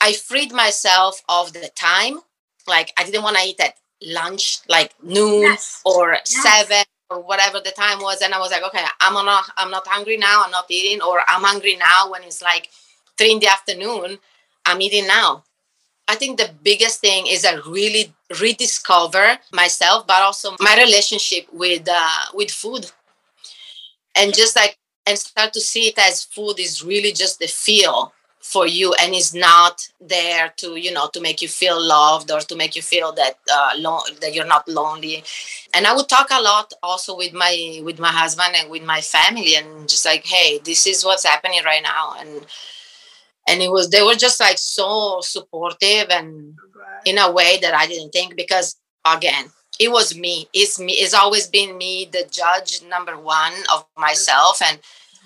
i 0.00 0.12
freed 0.12 0.52
myself 0.52 1.22
of 1.28 1.52
the 1.52 1.70
time. 1.74 2.20
Like 2.66 2.92
i 2.98 3.04
didn't 3.04 3.22
want 3.22 3.36
to 3.36 3.42
eat 3.42 3.60
at 3.60 3.74
lunch 4.02 4.60
like 4.68 4.94
noon 5.02 5.42
yes. 5.42 5.80
or 5.84 6.12
yes. 6.12 6.42
seven 6.42 6.84
or 7.10 7.20
whatever 7.20 7.60
the 7.60 7.70
time 7.70 8.00
was 8.00 8.20
and 8.22 8.32
i 8.32 8.38
was 8.38 8.50
like 8.50 8.62
okay 8.62 8.84
i'm 9.00 9.14
not 9.14 9.44
i'm 9.56 9.70
not 9.70 9.86
hungry 9.86 10.16
now 10.16 10.42
i'm 10.44 10.50
not 10.50 10.66
eating 10.70 11.00
or 11.02 11.20
i'm 11.26 11.42
hungry 11.42 11.76
now 11.76 12.10
when 12.10 12.22
it's 12.22 12.42
like 12.42 12.68
three 13.16 13.32
in 13.32 13.40
the 13.40 13.48
afternoon 13.48 14.18
i'm 14.66 14.80
eating 14.80 15.06
now 15.06 15.42
i 16.06 16.14
think 16.14 16.38
the 16.38 16.50
biggest 16.62 17.00
thing 17.00 17.26
is 17.26 17.44
i 17.44 17.54
really 17.66 18.12
rediscover 18.40 19.38
myself 19.52 20.06
but 20.06 20.22
also 20.22 20.54
my 20.60 20.76
relationship 20.76 21.46
with 21.52 21.88
uh, 21.90 22.24
with 22.34 22.50
food 22.50 22.90
and 24.14 24.34
just 24.34 24.54
like 24.54 24.76
and 25.06 25.18
start 25.18 25.52
to 25.54 25.60
see 25.60 25.88
it 25.88 25.98
as 25.98 26.24
food 26.24 26.60
is 26.60 26.84
really 26.84 27.12
just 27.12 27.38
the 27.38 27.46
feel 27.46 28.12
for 28.52 28.66
you 28.66 28.94
and 29.00 29.14
is 29.14 29.34
not 29.34 29.86
there 30.00 30.52
to 30.56 30.76
you 30.76 30.92
know 30.92 31.06
to 31.12 31.20
make 31.20 31.42
you 31.42 31.48
feel 31.48 31.78
loved 31.96 32.30
or 32.30 32.40
to 32.40 32.56
make 32.56 32.74
you 32.74 32.82
feel 32.82 33.12
that 33.12 33.34
uh, 33.52 33.72
lo- 33.76 34.08
that 34.20 34.34
you're 34.34 34.52
not 34.56 34.66
lonely. 34.68 35.22
And 35.74 35.86
i 35.86 35.94
would 35.94 36.08
talk 36.08 36.28
a 36.30 36.40
lot 36.42 36.72
also 36.82 37.16
with 37.16 37.32
my 37.32 37.54
with 37.84 37.98
my 37.98 38.12
husband 38.22 38.54
and 38.56 38.70
with 38.70 38.84
my 38.94 39.00
family 39.00 39.54
and 39.54 39.88
just 39.88 40.04
like 40.04 40.24
hey 40.26 40.60
this 40.64 40.86
is 40.86 41.04
what's 41.04 41.26
happening 41.32 41.62
right 41.64 41.82
now. 41.82 42.14
And 42.18 42.46
and 43.48 43.62
it 43.62 43.70
was 43.70 43.90
they 43.90 44.02
were 44.02 44.14
just 44.26 44.40
like 44.40 44.58
so 44.58 45.20
supportive 45.20 46.08
and 46.10 46.54
in 47.04 47.18
a 47.18 47.30
way 47.30 47.58
that 47.62 47.74
i 47.74 47.86
didn't 47.86 48.10
think 48.10 48.36
because 48.36 48.76
again 49.04 49.46
it 49.78 49.90
was 49.92 50.16
me. 50.16 50.48
It's 50.52 50.78
me 50.78 50.94
it's 50.94 51.14
always 51.14 51.46
been 51.46 51.78
me 51.78 52.08
the 52.10 52.26
judge 52.30 52.82
number 52.82 53.16
one 53.18 53.52
of 53.72 53.86
myself. 53.96 54.60
And 54.60 54.78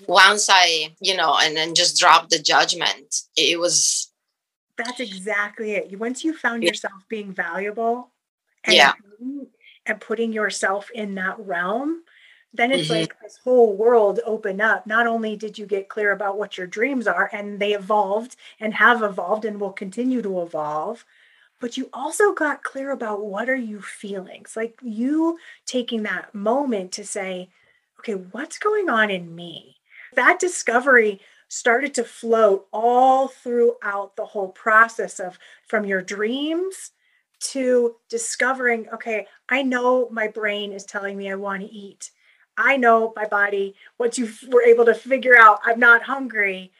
once 0.07 0.47
I, 0.49 0.93
you 0.99 1.15
know, 1.15 1.37
and 1.39 1.55
then 1.55 1.75
just 1.75 1.99
dropped 1.99 2.29
the 2.29 2.39
judgment, 2.39 3.21
it 3.35 3.59
was. 3.59 4.11
That's 4.77 4.99
exactly 4.99 5.73
it. 5.73 5.99
Once 5.99 6.23
you 6.23 6.33
found 6.33 6.63
yourself 6.63 7.03
being 7.07 7.31
valuable, 7.31 8.09
and 8.63 8.75
yeah, 8.75 8.93
and 9.85 10.01
putting 10.01 10.33
yourself 10.33 10.89
in 10.93 11.15
that 11.15 11.39
realm, 11.39 12.03
then 12.53 12.71
it's 12.71 12.89
mm-hmm. 12.89 13.01
like 13.01 13.19
this 13.21 13.39
whole 13.43 13.75
world 13.75 14.19
opened 14.25 14.61
up. 14.61 14.85
Not 14.85 15.07
only 15.07 15.35
did 15.35 15.57
you 15.57 15.65
get 15.65 15.89
clear 15.89 16.11
about 16.11 16.37
what 16.37 16.57
your 16.57 16.67
dreams 16.67 17.07
are, 17.07 17.29
and 17.33 17.59
they 17.59 17.73
evolved 17.73 18.35
and 18.59 18.73
have 18.75 19.01
evolved 19.01 19.45
and 19.45 19.59
will 19.59 19.73
continue 19.73 20.21
to 20.21 20.41
evolve, 20.41 21.05
but 21.59 21.77
you 21.77 21.89
also 21.93 22.33
got 22.33 22.63
clear 22.63 22.91
about 22.91 23.25
what 23.25 23.49
are 23.49 23.55
you 23.55 23.81
feeling. 23.81 24.41
It's 24.41 24.55
like 24.55 24.77
you 24.81 25.37
taking 25.65 26.03
that 26.03 26.35
moment 26.35 26.91
to 26.93 27.05
say, 27.05 27.49
okay, 27.99 28.13
what's 28.13 28.59
going 28.59 28.89
on 28.89 29.09
in 29.09 29.33
me? 29.33 29.77
That 30.15 30.39
discovery 30.39 31.19
started 31.47 31.93
to 31.93 32.03
float 32.03 32.67
all 32.73 33.27
throughout 33.27 34.15
the 34.15 34.25
whole 34.25 34.49
process 34.49 35.19
of 35.19 35.37
from 35.67 35.85
your 35.85 36.01
dreams 36.01 36.91
to 37.39 37.95
discovering 38.09 38.87
okay 38.93 39.27
i 39.49 39.61
know 39.61 40.07
my 40.09 40.27
brain 40.27 40.71
is 40.71 40.85
telling 40.85 41.17
me 41.17 41.29
i 41.29 41.35
want 41.35 41.61
to 41.61 41.71
eat. 41.71 42.11
I 42.57 42.77
know 42.77 43.13
my 43.15 43.25
body 43.25 43.75
once 43.97 44.17
you 44.17 44.29
were 44.49 44.61
able 44.61 44.85
to 44.85 44.93
figure 44.93 45.37
out 45.37 45.59
i'm 45.65 45.79
not 45.79 46.03
hungry. 46.03 46.71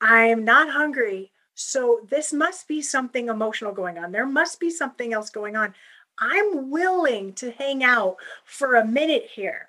I'm 0.00 0.44
not 0.44 0.70
hungry. 0.70 1.32
So 1.54 2.00
this 2.08 2.32
must 2.32 2.68
be 2.68 2.82
something 2.82 3.28
emotional 3.28 3.72
going 3.72 3.98
on. 3.98 4.12
There 4.12 4.26
must 4.26 4.60
be 4.60 4.70
something 4.70 5.12
else 5.12 5.30
going 5.30 5.56
on. 5.56 5.74
I'm 6.18 6.70
willing 6.70 7.32
to 7.34 7.50
hang 7.50 7.82
out 7.82 8.16
for 8.44 8.74
a 8.74 8.86
minute 8.86 9.26
here 9.34 9.68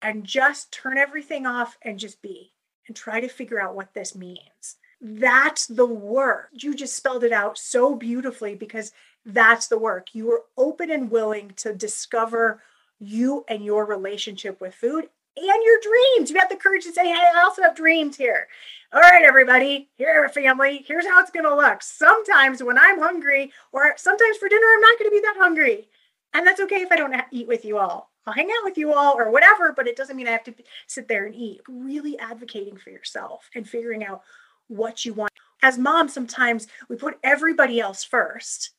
and 0.00 0.24
just 0.24 0.72
turn 0.72 0.98
everything 0.98 1.46
off 1.46 1.78
and 1.82 1.98
just 1.98 2.20
be 2.22 2.51
and 2.86 2.96
try 2.96 3.20
to 3.20 3.28
figure 3.28 3.60
out 3.60 3.74
what 3.74 3.94
this 3.94 4.14
means. 4.14 4.76
That's 5.00 5.66
the 5.66 5.86
work. 5.86 6.50
You 6.52 6.74
just 6.74 6.96
spelled 6.96 7.24
it 7.24 7.32
out 7.32 7.58
so 7.58 7.94
beautifully 7.94 8.54
because 8.54 8.92
that's 9.24 9.66
the 9.66 9.78
work. 9.78 10.14
You 10.14 10.26
were 10.26 10.44
open 10.56 10.90
and 10.90 11.10
willing 11.10 11.52
to 11.56 11.74
discover 11.74 12.62
you 13.00 13.44
and 13.48 13.64
your 13.64 13.84
relationship 13.84 14.60
with 14.60 14.74
food 14.74 15.08
and 15.36 15.64
your 15.64 15.78
dreams. 15.82 16.30
You 16.30 16.38
had 16.38 16.50
the 16.50 16.56
courage 16.56 16.84
to 16.84 16.92
say, 16.92 17.06
Hey, 17.06 17.30
I 17.34 17.42
also 17.42 17.62
have 17.62 17.74
dreams 17.74 18.16
here. 18.16 18.48
All 18.92 19.00
right, 19.00 19.24
everybody, 19.24 19.88
here, 19.96 20.28
family, 20.28 20.84
here's 20.86 21.06
how 21.06 21.20
it's 21.20 21.30
going 21.30 21.46
to 21.46 21.56
look. 21.56 21.82
Sometimes 21.82 22.62
when 22.62 22.78
I'm 22.78 22.98
hungry, 22.98 23.50
or 23.72 23.94
sometimes 23.96 24.36
for 24.36 24.48
dinner, 24.48 24.66
I'm 24.74 24.80
not 24.82 24.98
going 24.98 25.10
to 25.10 25.16
be 25.16 25.20
that 25.20 25.36
hungry. 25.38 25.88
And 26.34 26.46
that's 26.46 26.60
okay 26.60 26.82
if 26.82 26.92
I 26.92 26.96
don't 26.96 27.14
eat 27.30 27.48
with 27.48 27.64
you 27.64 27.78
all. 27.78 28.11
I'll 28.26 28.34
hang 28.34 28.50
out 28.50 28.64
with 28.64 28.78
you 28.78 28.92
all 28.92 29.18
or 29.18 29.30
whatever, 29.30 29.72
but 29.74 29.88
it 29.88 29.96
doesn't 29.96 30.16
mean 30.16 30.28
I 30.28 30.32
have 30.32 30.44
to 30.44 30.54
sit 30.86 31.08
there 31.08 31.26
and 31.26 31.34
eat. 31.34 31.60
Really 31.68 32.18
advocating 32.18 32.76
for 32.76 32.90
yourself 32.90 33.48
and 33.54 33.68
figuring 33.68 34.04
out 34.04 34.22
what 34.68 35.04
you 35.04 35.14
want. 35.14 35.32
As 35.62 35.78
moms, 35.78 36.12
sometimes 36.12 36.66
we 36.88 36.96
put 36.96 37.18
everybody 37.22 37.80
else 37.80 38.04
first. 38.04 38.70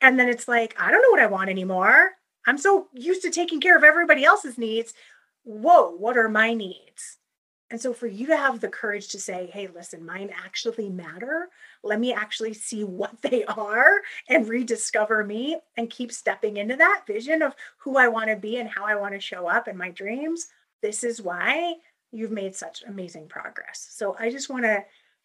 And 0.00 0.18
then 0.18 0.28
it's 0.28 0.48
like, 0.48 0.74
I 0.78 0.90
don't 0.90 1.02
know 1.02 1.10
what 1.10 1.20
I 1.22 1.26
want 1.26 1.50
anymore. 1.50 2.12
I'm 2.46 2.58
so 2.58 2.88
used 2.92 3.22
to 3.22 3.30
taking 3.30 3.60
care 3.60 3.76
of 3.76 3.84
everybody 3.84 4.24
else's 4.24 4.58
needs. 4.58 4.94
Whoa, 5.44 5.90
what 5.90 6.16
are 6.16 6.28
my 6.28 6.54
needs? 6.54 7.18
And 7.72 7.80
so 7.80 7.94
for 7.94 8.06
you 8.06 8.26
to 8.26 8.36
have 8.36 8.60
the 8.60 8.68
courage 8.68 9.08
to 9.08 9.18
say, 9.18 9.48
hey, 9.50 9.66
listen, 9.74 10.04
mine 10.04 10.30
actually 10.44 10.90
matter. 10.90 11.48
Let 11.82 12.00
me 12.00 12.12
actually 12.12 12.52
see 12.52 12.84
what 12.84 13.22
they 13.22 13.46
are 13.46 14.02
and 14.28 14.46
rediscover 14.46 15.24
me 15.24 15.56
and 15.78 15.88
keep 15.88 16.12
stepping 16.12 16.58
into 16.58 16.76
that 16.76 17.04
vision 17.06 17.40
of 17.40 17.56
who 17.78 17.96
I 17.96 18.08
want 18.08 18.28
to 18.28 18.36
be 18.36 18.58
and 18.58 18.68
how 18.68 18.84
I 18.84 18.96
want 18.96 19.14
to 19.14 19.20
show 19.20 19.46
up 19.46 19.68
in 19.68 19.76
my 19.78 19.88
dreams. 19.88 20.48
This 20.82 21.02
is 21.02 21.22
why 21.22 21.76
you've 22.10 22.30
made 22.30 22.54
such 22.54 22.82
amazing 22.86 23.28
progress. 23.28 23.88
So 23.90 24.16
I 24.20 24.30
just 24.30 24.50
want 24.50 24.64
to 24.64 24.84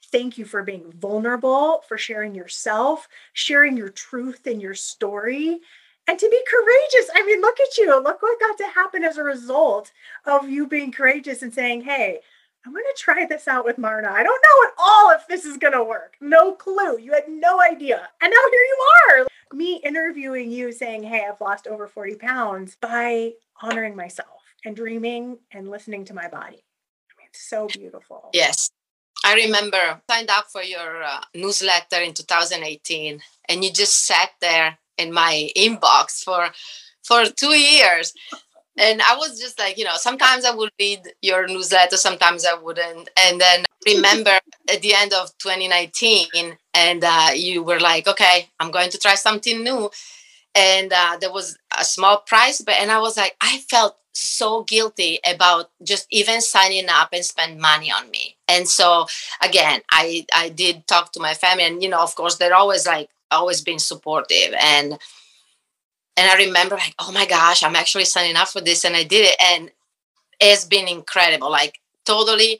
thank 0.09 0.37
you 0.37 0.45
for 0.45 0.63
being 0.63 0.89
vulnerable, 0.93 1.83
for 1.85 1.97
sharing 1.97 2.33
yourself, 2.33 3.09
sharing 3.33 3.75
your 3.75 3.89
truth 3.89 4.47
and 4.47 4.61
your 4.61 4.73
story, 4.73 5.59
and 6.07 6.17
to 6.17 6.29
be 6.29 6.41
courageous. 6.49 7.09
I 7.13 7.25
mean, 7.25 7.41
look 7.41 7.59
at 7.59 7.77
you. 7.77 8.01
Look 8.01 8.21
what 8.21 8.39
got 8.39 8.57
to 8.59 8.67
happen 8.73 9.03
as 9.03 9.17
a 9.17 9.23
result 9.23 9.91
of 10.23 10.49
you 10.49 10.65
being 10.65 10.93
courageous 10.93 11.41
and 11.41 11.53
saying, 11.53 11.81
hey, 11.81 12.21
I'm 12.67 12.73
going 12.73 12.83
to 12.83 13.01
try 13.01 13.25
this 13.25 13.47
out 13.47 13.63
with 13.63 13.77
Marna. 13.77 14.09
I 14.09 14.23
don't 14.23 14.43
know 14.43 14.67
at 14.67 14.73
all 14.77 15.11
if 15.11 15.25
this 15.29 15.45
is 15.45 15.55
going 15.55 15.71
to 15.71 15.85
work. 15.85 16.17
No 16.19 16.51
clue. 16.51 16.99
You 16.99 17.13
had 17.13 17.29
no 17.29 17.61
idea. 17.61 18.09
And 18.21 18.29
now 18.29 18.51
here 18.51 18.59
you 18.59 18.77
are. 19.09 19.27
Me 19.53 19.77
interviewing 19.85 20.51
you 20.51 20.73
saying, 20.73 21.03
Hey, 21.03 21.25
I've 21.25 21.39
lost 21.39 21.65
over 21.65 21.87
40 21.87 22.15
pounds 22.15 22.75
by 22.81 23.31
honoring 23.61 23.95
myself 23.95 24.41
and 24.65 24.75
dreaming 24.75 25.37
and 25.49 25.69
listening 25.69 26.03
to 26.05 26.13
my 26.13 26.27
body. 26.27 26.57
I 26.57 27.13
mean, 27.17 27.29
it's 27.29 27.49
so 27.49 27.67
beautiful. 27.67 28.31
Yes. 28.33 28.69
I 29.23 29.35
remember 29.35 30.01
signed 30.11 30.29
up 30.29 30.47
for 30.51 30.61
your 30.61 31.03
uh, 31.03 31.21
newsletter 31.33 32.01
in 32.01 32.13
2018 32.13 33.21
and 33.47 33.63
you 33.63 33.71
just 33.71 34.05
sat 34.05 34.31
there 34.41 34.77
in 34.97 35.13
my 35.13 35.49
inbox 35.55 36.21
for 36.21 36.49
for 37.01 37.23
2 37.25 37.47
years 37.47 38.13
and 38.77 39.01
I 39.01 39.15
was 39.15 39.39
just 39.39 39.57
like, 39.59 39.77
you 39.77 39.85
know, 39.85 39.95
sometimes 39.95 40.45
I 40.45 40.51
would 40.53 40.69
read 40.79 41.01
your 41.21 41.47
newsletter, 41.47 41.97
sometimes 41.97 42.45
I 42.45 42.53
wouldn't. 42.55 43.09
And 43.25 43.41
then 43.41 43.65
remember 43.85 44.29
at 44.71 44.81
the 44.81 44.93
end 44.93 45.13
of 45.13 45.35
2019, 45.39 46.57
and 46.73 47.03
uh, 47.03 47.29
you 47.33 47.63
were 47.63 47.79
like, 47.79 48.07
okay, 48.07 48.49
I'm 48.59 48.71
going 48.71 48.89
to 48.91 48.97
try 48.99 49.15
something 49.15 49.63
new. 49.63 49.89
And 50.55 50.91
uh, 50.91 51.17
there 51.21 51.31
was 51.31 51.57
a 51.77 51.83
small 51.85 52.17
price, 52.17 52.61
but 52.61 52.75
and 52.79 52.91
I 52.91 52.99
was 52.99 53.17
like, 53.17 53.35
I 53.41 53.59
felt 53.69 53.97
so 54.13 54.63
guilty 54.63 55.19
about 55.29 55.69
just 55.83 56.07
even 56.09 56.41
signing 56.41 56.87
up 56.89 57.09
and 57.13 57.23
spend 57.23 57.59
money 57.59 57.91
on 57.91 58.09
me. 58.09 58.37
And 58.47 58.67
so 58.67 59.05
again, 59.41 59.81
I 59.91 60.25
I 60.35 60.49
did 60.49 60.87
talk 60.87 61.11
to 61.13 61.19
my 61.19 61.35
family, 61.35 61.65
and 61.65 61.83
you 61.83 61.89
know, 61.89 62.01
of 62.01 62.15
course, 62.15 62.37
they're 62.37 62.55
always 62.55 62.87
like 62.87 63.09
always 63.29 63.61
been 63.61 63.77
supportive 63.79 64.53
and 64.59 64.97
and 66.17 66.29
I 66.29 66.35
remember 66.45 66.75
like, 66.75 66.95
oh 66.99 67.11
my 67.11 67.27
gosh, 67.27 67.61
I'm 67.61 67.75
actually 67.75 68.05
signing 68.05 68.35
up 68.35 68.47
for 68.47 68.59
this. 68.59 68.83
And 68.83 68.95
I 68.95 69.03
did 69.03 69.25
it. 69.25 69.35
And 69.39 69.71
it 70.39 70.49
has 70.49 70.65
been 70.65 70.87
incredible. 70.87 71.51
Like 71.51 71.79
totally, 72.05 72.59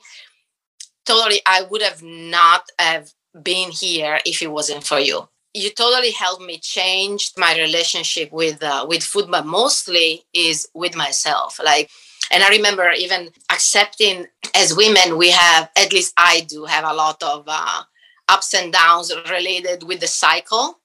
totally, 1.04 1.40
I 1.44 1.62
would 1.62 1.82
have 1.82 2.02
not 2.02 2.62
have 2.78 3.12
been 3.42 3.70
here 3.70 4.20
if 4.24 4.40
it 4.42 4.52
wasn't 4.52 4.84
for 4.84 5.00
you. 5.00 5.28
You 5.54 5.70
totally 5.70 6.12
helped 6.12 6.42
me 6.42 6.58
change 6.58 7.32
my 7.36 7.58
relationship 7.58 8.30
with 8.30 8.62
uh, 8.62 8.86
with 8.88 9.02
food, 9.02 9.28
but 9.28 9.44
mostly 9.44 10.24
is 10.32 10.68
with 10.72 10.94
myself. 10.94 11.58
Like, 11.64 11.90
and 12.30 12.44
I 12.44 12.50
remember 12.50 12.90
even 12.92 13.30
accepting 13.50 14.26
as 14.54 14.76
women, 14.76 15.18
we 15.18 15.30
have 15.30 15.70
at 15.76 15.92
least 15.92 16.12
I 16.16 16.46
do 16.48 16.64
have 16.66 16.84
a 16.84 16.94
lot 16.94 17.20
of 17.22 17.44
uh, 17.48 17.82
ups 18.28 18.54
and 18.54 18.72
downs 18.72 19.12
related 19.30 19.82
with 19.82 20.00
the 20.00 20.06
cycle 20.06 20.78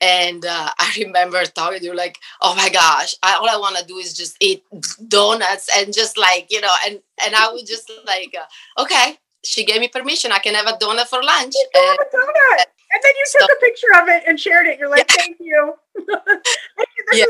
and 0.00 0.44
uh, 0.44 0.70
I 0.78 0.92
remember 0.98 1.44
talking 1.44 1.80
to 1.80 1.84
you 1.84 1.94
like, 1.94 2.18
oh 2.42 2.54
my 2.54 2.68
gosh, 2.68 3.14
I, 3.22 3.34
all 3.34 3.48
I 3.48 3.56
want 3.56 3.76
to 3.78 3.84
do 3.84 3.96
is 3.98 4.14
just 4.14 4.36
eat 4.40 4.64
donuts 5.08 5.68
and 5.76 5.92
just 5.92 6.18
like, 6.18 6.46
you 6.50 6.60
know, 6.60 6.72
and, 6.86 7.00
and 7.24 7.34
I 7.34 7.52
would 7.52 7.66
just 7.66 7.90
like, 8.06 8.34
uh, 8.38 8.82
okay, 8.82 9.18
she 9.44 9.64
gave 9.64 9.80
me 9.80 9.88
permission. 9.88 10.32
I 10.32 10.38
can 10.38 10.54
have 10.54 10.66
a 10.66 10.76
donut 10.78 11.06
for 11.06 11.22
lunch. 11.22 11.54
You 11.54 11.66
and, 11.74 11.84
have 11.86 11.98
a 12.00 12.16
donut. 12.16 12.64
And 12.92 13.02
then 13.02 13.12
you 13.16 13.24
took 13.32 13.50
so, 13.50 13.56
a 13.56 13.60
picture 13.60 14.02
of 14.02 14.08
it 14.08 14.22
and 14.26 14.38
shared 14.38 14.66
it. 14.66 14.78
You're 14.78 14.90
like, 14.90 15.10
yeah. 15.10 15.16
thank 15.16 15.36
you. 15.40 15.74
yeah. 17.12 17.24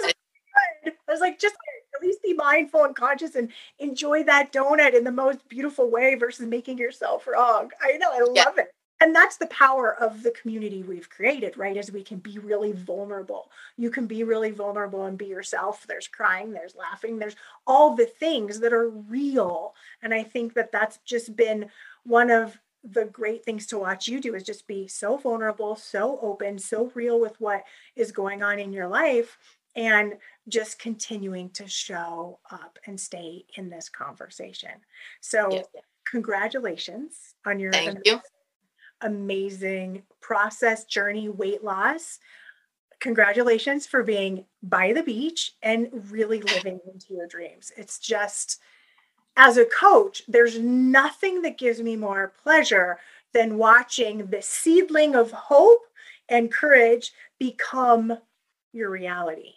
I 0.86 1.12
was 1.12 1.20
like, 1.20 1.38
just 1.38 1.56
at 1.94 2.02
least 2.02 2.22
be 2.22 2.34
mindful 2.34 2.84
and 2.84 2.94
conscious 2.94 3.34
and 3.34 3.50
enjoy 3.78 4.22
that 4.24 4.52
donut 4.52 4.94
in 4.94 5.04
the 5.04 5.12
most 5.12 5.46
beautiful 5.48 5.90
way 5.90 6.14
versus 6.14 6.46
making 6.46 6.78
yourself 6.78 7.26
wrong. 7.26 7.70
I 7.82 7.96
know, 7.98 8.10
I 8.12 8.20
love 8.20 8.34
yeah. 8.34 8.44
it 8.58 8.68
and 9.00 9.14
that's 9.14 9.36
the 9.36 9.46
power 9.48 9.94
of 9.94 10.22
the 10.22 10.30
community 10.30 10.82
we've 10.82 11.10
created 11.10 11.56
right 11.56 11.76
is 11.76 11.92
we 11.92 12.02
can 12.02 12.18
be 12.18 12.38
really 12.38 12.72
vulnerable. 12.72 13.50
You 13.76 13.90
can 13.90 14.06
be 14.06 14.24
really 14.24 14.50
vulnerable 14.50 15.04
and 15.04 15.18
be 15.18 15.26
yourself. 15.26 15.86
There's 15.86 16.08
crying 16.08 16.52
there's 16.52 16.74
laughing 16.74 17.18
there's 17.18 17.36
all 17.66 17.94
the 17.94 18.06
things 18.06 18.60
that 18.60 18.72
are 18.72 18.88
real. 18.88 19.74
And 20.02 20.14
i 20.14 20.22
think 20.22 20.54
that 20.54 20.72
that's 20.72 20.98
just 21.04 21.36
been 21.36 21.70
one 22.04 22.30
of 22.30 22.58
the 22.84 23.04
great 23.06 23.44
things 23.44 23.66
to 23.66 23.78
watch 23.78 24.06
you 24.06 24.20
do 24.20 24.34
is 24.34 24.44
just 24.44 24.66
be 24.68 24.86
so 24.86 25.16
vulnerable 25.16 25.74
so 25.74 26.20
open 26.22 26.56
so 26.56 26.92
real 26.94 27.18
with 27.18 27.34
what 27.40 27.64
is 27.96 28.12
going 28.12 28.44
on 28.44 28.60
in 28.60 28.72
your 28.72 28.86
life 28.86 29.38
and 29.76 30.14
just 30.48 30.78
continuing 30.78 31.50
to 31.50 31.68
show 31.68 32.38
up 32.50 32.78
and 32.86 32.98
stay 32.98 33.44
in 33.56 33.68
this 33.68 33.88
conversation. 33.90 34.70
So 35.20 35.52
yeah. 35.52 35.80
congratulations 36.10 37.34
on 37.44 37.60
your 37.60 37.72
Thank 37.72 38.00
you 38.06 38.20
amazing 39.00 40.02
process, 40.20 40.84
journey, 40.84 41.28
weight 41.28 41.62
loss. 41.62 42.18
Congratulations 43.00 43.86
for 43.86 44.02
being 44.02 44.46
by 44.62 44.92
the 44.92 45.02
beach 45.02 45.52
and 45.62 45.88
really 46.10 46.40
living 46.40 46.80
into 46.92 47.14
your 47.14 47.26
dreams. 47.26 47.72
It's 47.76 47.98
just, 47.98 48.60
as 49.36 49.58
a 49.58 49.66
coach, 49.66 50.22
there's 50.26 50.58
nothing 50.58 51.42
that 51.42 51.58
gives 51.58 51.80
me 51.80 51.96
more 51.96 52.32
pleasure 52.42 52.98
than 53.34 53.58
watching 53.58 54.26
the 54.26 54.40
seedling 54.40 55.14
of 55.14 55.30
hope 55.30 55.82
and 56.28 56.52
courage 56.52 57.12
become 57.38 58.18
your 58.72 58.90
reality. 58.90 59.52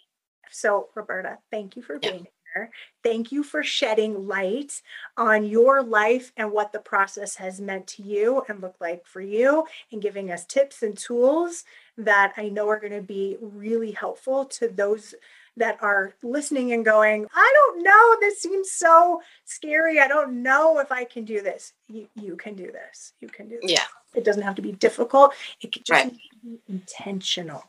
So, 0.50 0.88
Roberta, 0.94 1.38
thank 1.50 1.76
you 1.76 1.82
for 1.82 1.98
being 1.98 2.26
here. 2.54 2.70
Thank 3.02 3.32
you 3.32 3.42
for 3.42 3.62
shedding 3.62 4.26
light 4.26 4.82
on 5.16 5.44
your 5.44 5.82
life 5.82 6.32
and 6.36 6.52
what 6.52 6.72
the 6.72 6.78
process 6.78 7.36
has 7.36 7.60
meant 7.60 7.86
to 7.88 8.02
you 8.02 8.44
and 8.48 8.60
looked 8.60 8.80
like 8.80 9.06
for 9.06 9.20
you, 9.20 9.66
and 9.92 10.02
giving 10.02 10.30
us 10.30 10.44
tips 10.44 10.82
and 10.82 10.96
tools 10.96 11.64
that 11.98 12.32
I 12.36 12.48
know 12.48 12.68
are 12.68 12.80
going 12.80 12.92
to 12.92 13.02
be 13.02 13.36
really 13.40 13.92
helpful 13.92 14.44
to 14.46 14.68
those 14.68 15.14
that 15.56 15.78
are 15.82 16.14
listening 16.22 16.72
and 16.72 16.84
going, 16.84 17.26
I 17.34 17.52
don't 17.54 17.82
know, 17.82 18.16
this 18.20 18.40
seems 18.40 18.70
so 18.70 19.20
scary. 19.44 19.98
I 20.00 20.08
don't 20.08 20.42
know 20.42 20.78
if 20.78 20.90
I 20.90 21.04
can 21.04 21.24
do 21.24 21.42
this. 21.42 21.74
You, 21.88 22.08
you 22.14 22.36
can 22.36 22.54
do 22.54 22.70
this. 22.70 23.12
You 23.20 23.28
can 23.28 23.48
do 23.48 23.58
this. 23.60 23.72
Yeah. 23.72 23.84
It 24.14 24.24
doesn't 24.24 24.42
have 24.42 24.54
to 24.54 24.62
be 24.62 24.72
difficult. 24.72 25.34
It 25.60 25.72
can 25.72 25.82
just 25.84 26.04
right. 26.04 26.16
be 26.42 26.58
intentional 26.68 27.64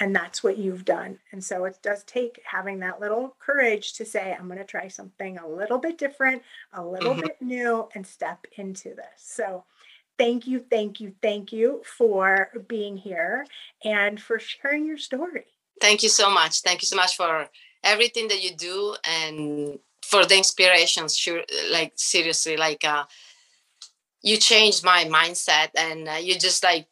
and 0.00 0.14
that's 0.14 0.42
what 0.42 0.58
you've 0.58 0.84
done. 0.84 1.18
And 1.32 1.42
so 1.42 1.64
it 1.64 1.78
does 1.82 2.02
take 2.04 2.40
having 2.44 2.80
that 2.80 3.00
little 3.00 3.36
courage 3.38 3.94
to 3.94 4.04
say 4.04 4.36
i'm 4.38 4.46
going 4.46 4.58
to 4.58 4.64
try 4.64 4.88
something 4.88 5.38
a 5.38 5.48
little 5.48 5.78
bit 5.78 5.98
different 5.98 6.42
a 6.72 6.84
little 6.84 7.12
mm-hmm. 7.12 7.22
bit 7.22 7.36
new 7.40 7.88
and 7.94 8.06
step 8.06 8.46
into 8.56 8.90
this. 8.90 9.18
So 9.18 9.64
thank 10.18 10.46
you 10.46 10.64
thank 10.70 11.00
you 11.00 11.14
thank 11.22 11.52
you 11.52 11.82
for 11.84 12.50
being 12.68 12.96
here 12.96 13.46
and 13.84 14.20
for 14.20 14.38
sharing 14.38 14.86
your 14.86 14.98
story. 14.98 15.46
Thank 15.80 16.02
you 16.02 16.08
so 16.08 16.30
much. 16.30 16.60
Thank 16.60 16.82
you 16.82 16.86
so 16.86 16.96
much 16.96 17.16
for 17.16 17.48
everything 17.82 18.28
that 18.28 18.42
you 18.42 18.54
do 18.54 18.96
and 19.04 19.78
for 20.02 20.24
the 20.24 20.36
inspirations 20.36 21.16
sure 21.16 21.42
like 21.70 21.92
seriously 21.96 22.56
like 22.56 22.84
uh 22.84 23.04
you 24.22 24.38
changed 24.38 24.82
my 24.84 25.04
mindset 25.04 25.68
and 25.76 26.08
uh, 26.08 26.12
you 26.12 26.38
just 26.38 26.64
like 26.64 26.86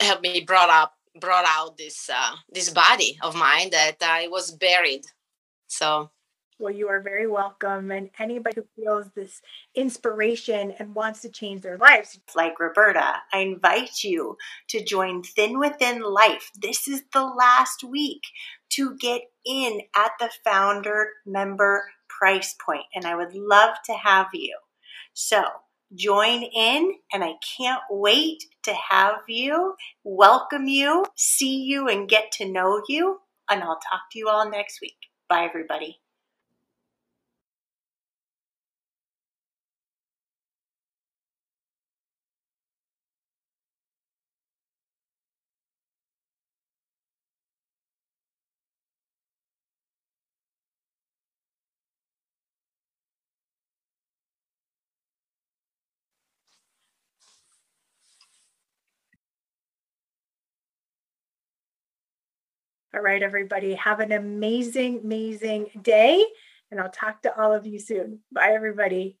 helped 0.00 0.22
me 0.22 0.40
brought 0.40 0.70
up 0.70 0.97
brought 1.20 1.44
out 1.46 1.76
this 1.76 2.10
uh, 2.12 2.36
this 2.50 2.70
body 2.70 3.18
of 3.22 3.34
mine 3.34 3.70
that 3.70 3.96
I 4.02 4.28
was 4.28 4.50
buried. 4.50 5.04
So 5.66 6.10
well, 6.60 6.74
you 6.74 6.88
are 6.88 7.00
very 7.00 7.28
welcome. 7.28 7.92
And 7.92 8.10
anybody 8.18 8.56
who 8.56 8.66
feels 8.82 9.06
this 9.14 9.40
inspiration 9.76 10.74
and 10.78 10.94
wants 10.94 11.20
to 11.22 11.28
change 11.28 11.62
their 11.62 11.78
lives, 11.78 12.18
like 12.34 12.58
Roberta, 12.58 13.18
I 13.32 13.38
invite 13.38 14.02
you 14.02 14.36
to 14.70 14.82
join 14.82 15.22
Thin 15.22 15.60
Within 15.60 16.02
Life. 16.02 16.50
This 16.60 16.88
is 16.88 17.04
the 17.12 17.24
last 17.24 17.84
week 17.84 18.22
to 18.70 18.96
get 18.96 19.22
in 19.46 19.82
at 19.94 20.10
the 20.18 20.30
founder 20.44 21.10
member 21.24 21.84
price 22.08 22.56
point, 22.64 22.86
and 22.92 23.04
I 23.04 23.14
would 23.14 23.34
love 23.34 23.76
to 23.86 23.92
have 23.92 24.26
you. 24.32 24.58
So 25.14 25.44
join 25.94 26.42
in, 26.42 26.94
and 27.12 27.24
I 27.24 27.34
can't 27.58 27.82
wait 27.90 28.44
to 28.64 28.74
have 28.90 29.16
you, 29.28 29.74
welcome 30.04 30.66
you, 30.66 31.04
see 31.16 31.62
you, 31.64 31.88
and 31.88 32.08
get 32.08 32.32
to 32.32 32.50
know 32.50 32.82
you. 32.88 33.18
And 33.50 33.62
I'll 33.62 33.80
talk 33.90 34.02
to 34.12 34.18
you 34.18 34.28
all 34.28 34.50
next 34.50 34.80
week. 34.82 34.96
Bye, 35.28 35.44
everybody. 35.44 35.98
All 62.98 63.04
right, 63.04 63.22
everybody, 63.22 63.74
have 63.74 64.00
an 64.00 64.10
amazing, 64.10 65.02
amazing 65.04 65.70
day. 65.80 66.26
And 66.72 66.80
I'll 66.80 66.90
talk 66.90 67.22
to 67.22 67.40
all 67.40 67.54
of 67.54 67.64
you 67.64 67.78
soon. 67.78 68.18
Bye, 68.32 68.50
everybody. 68.50 69.18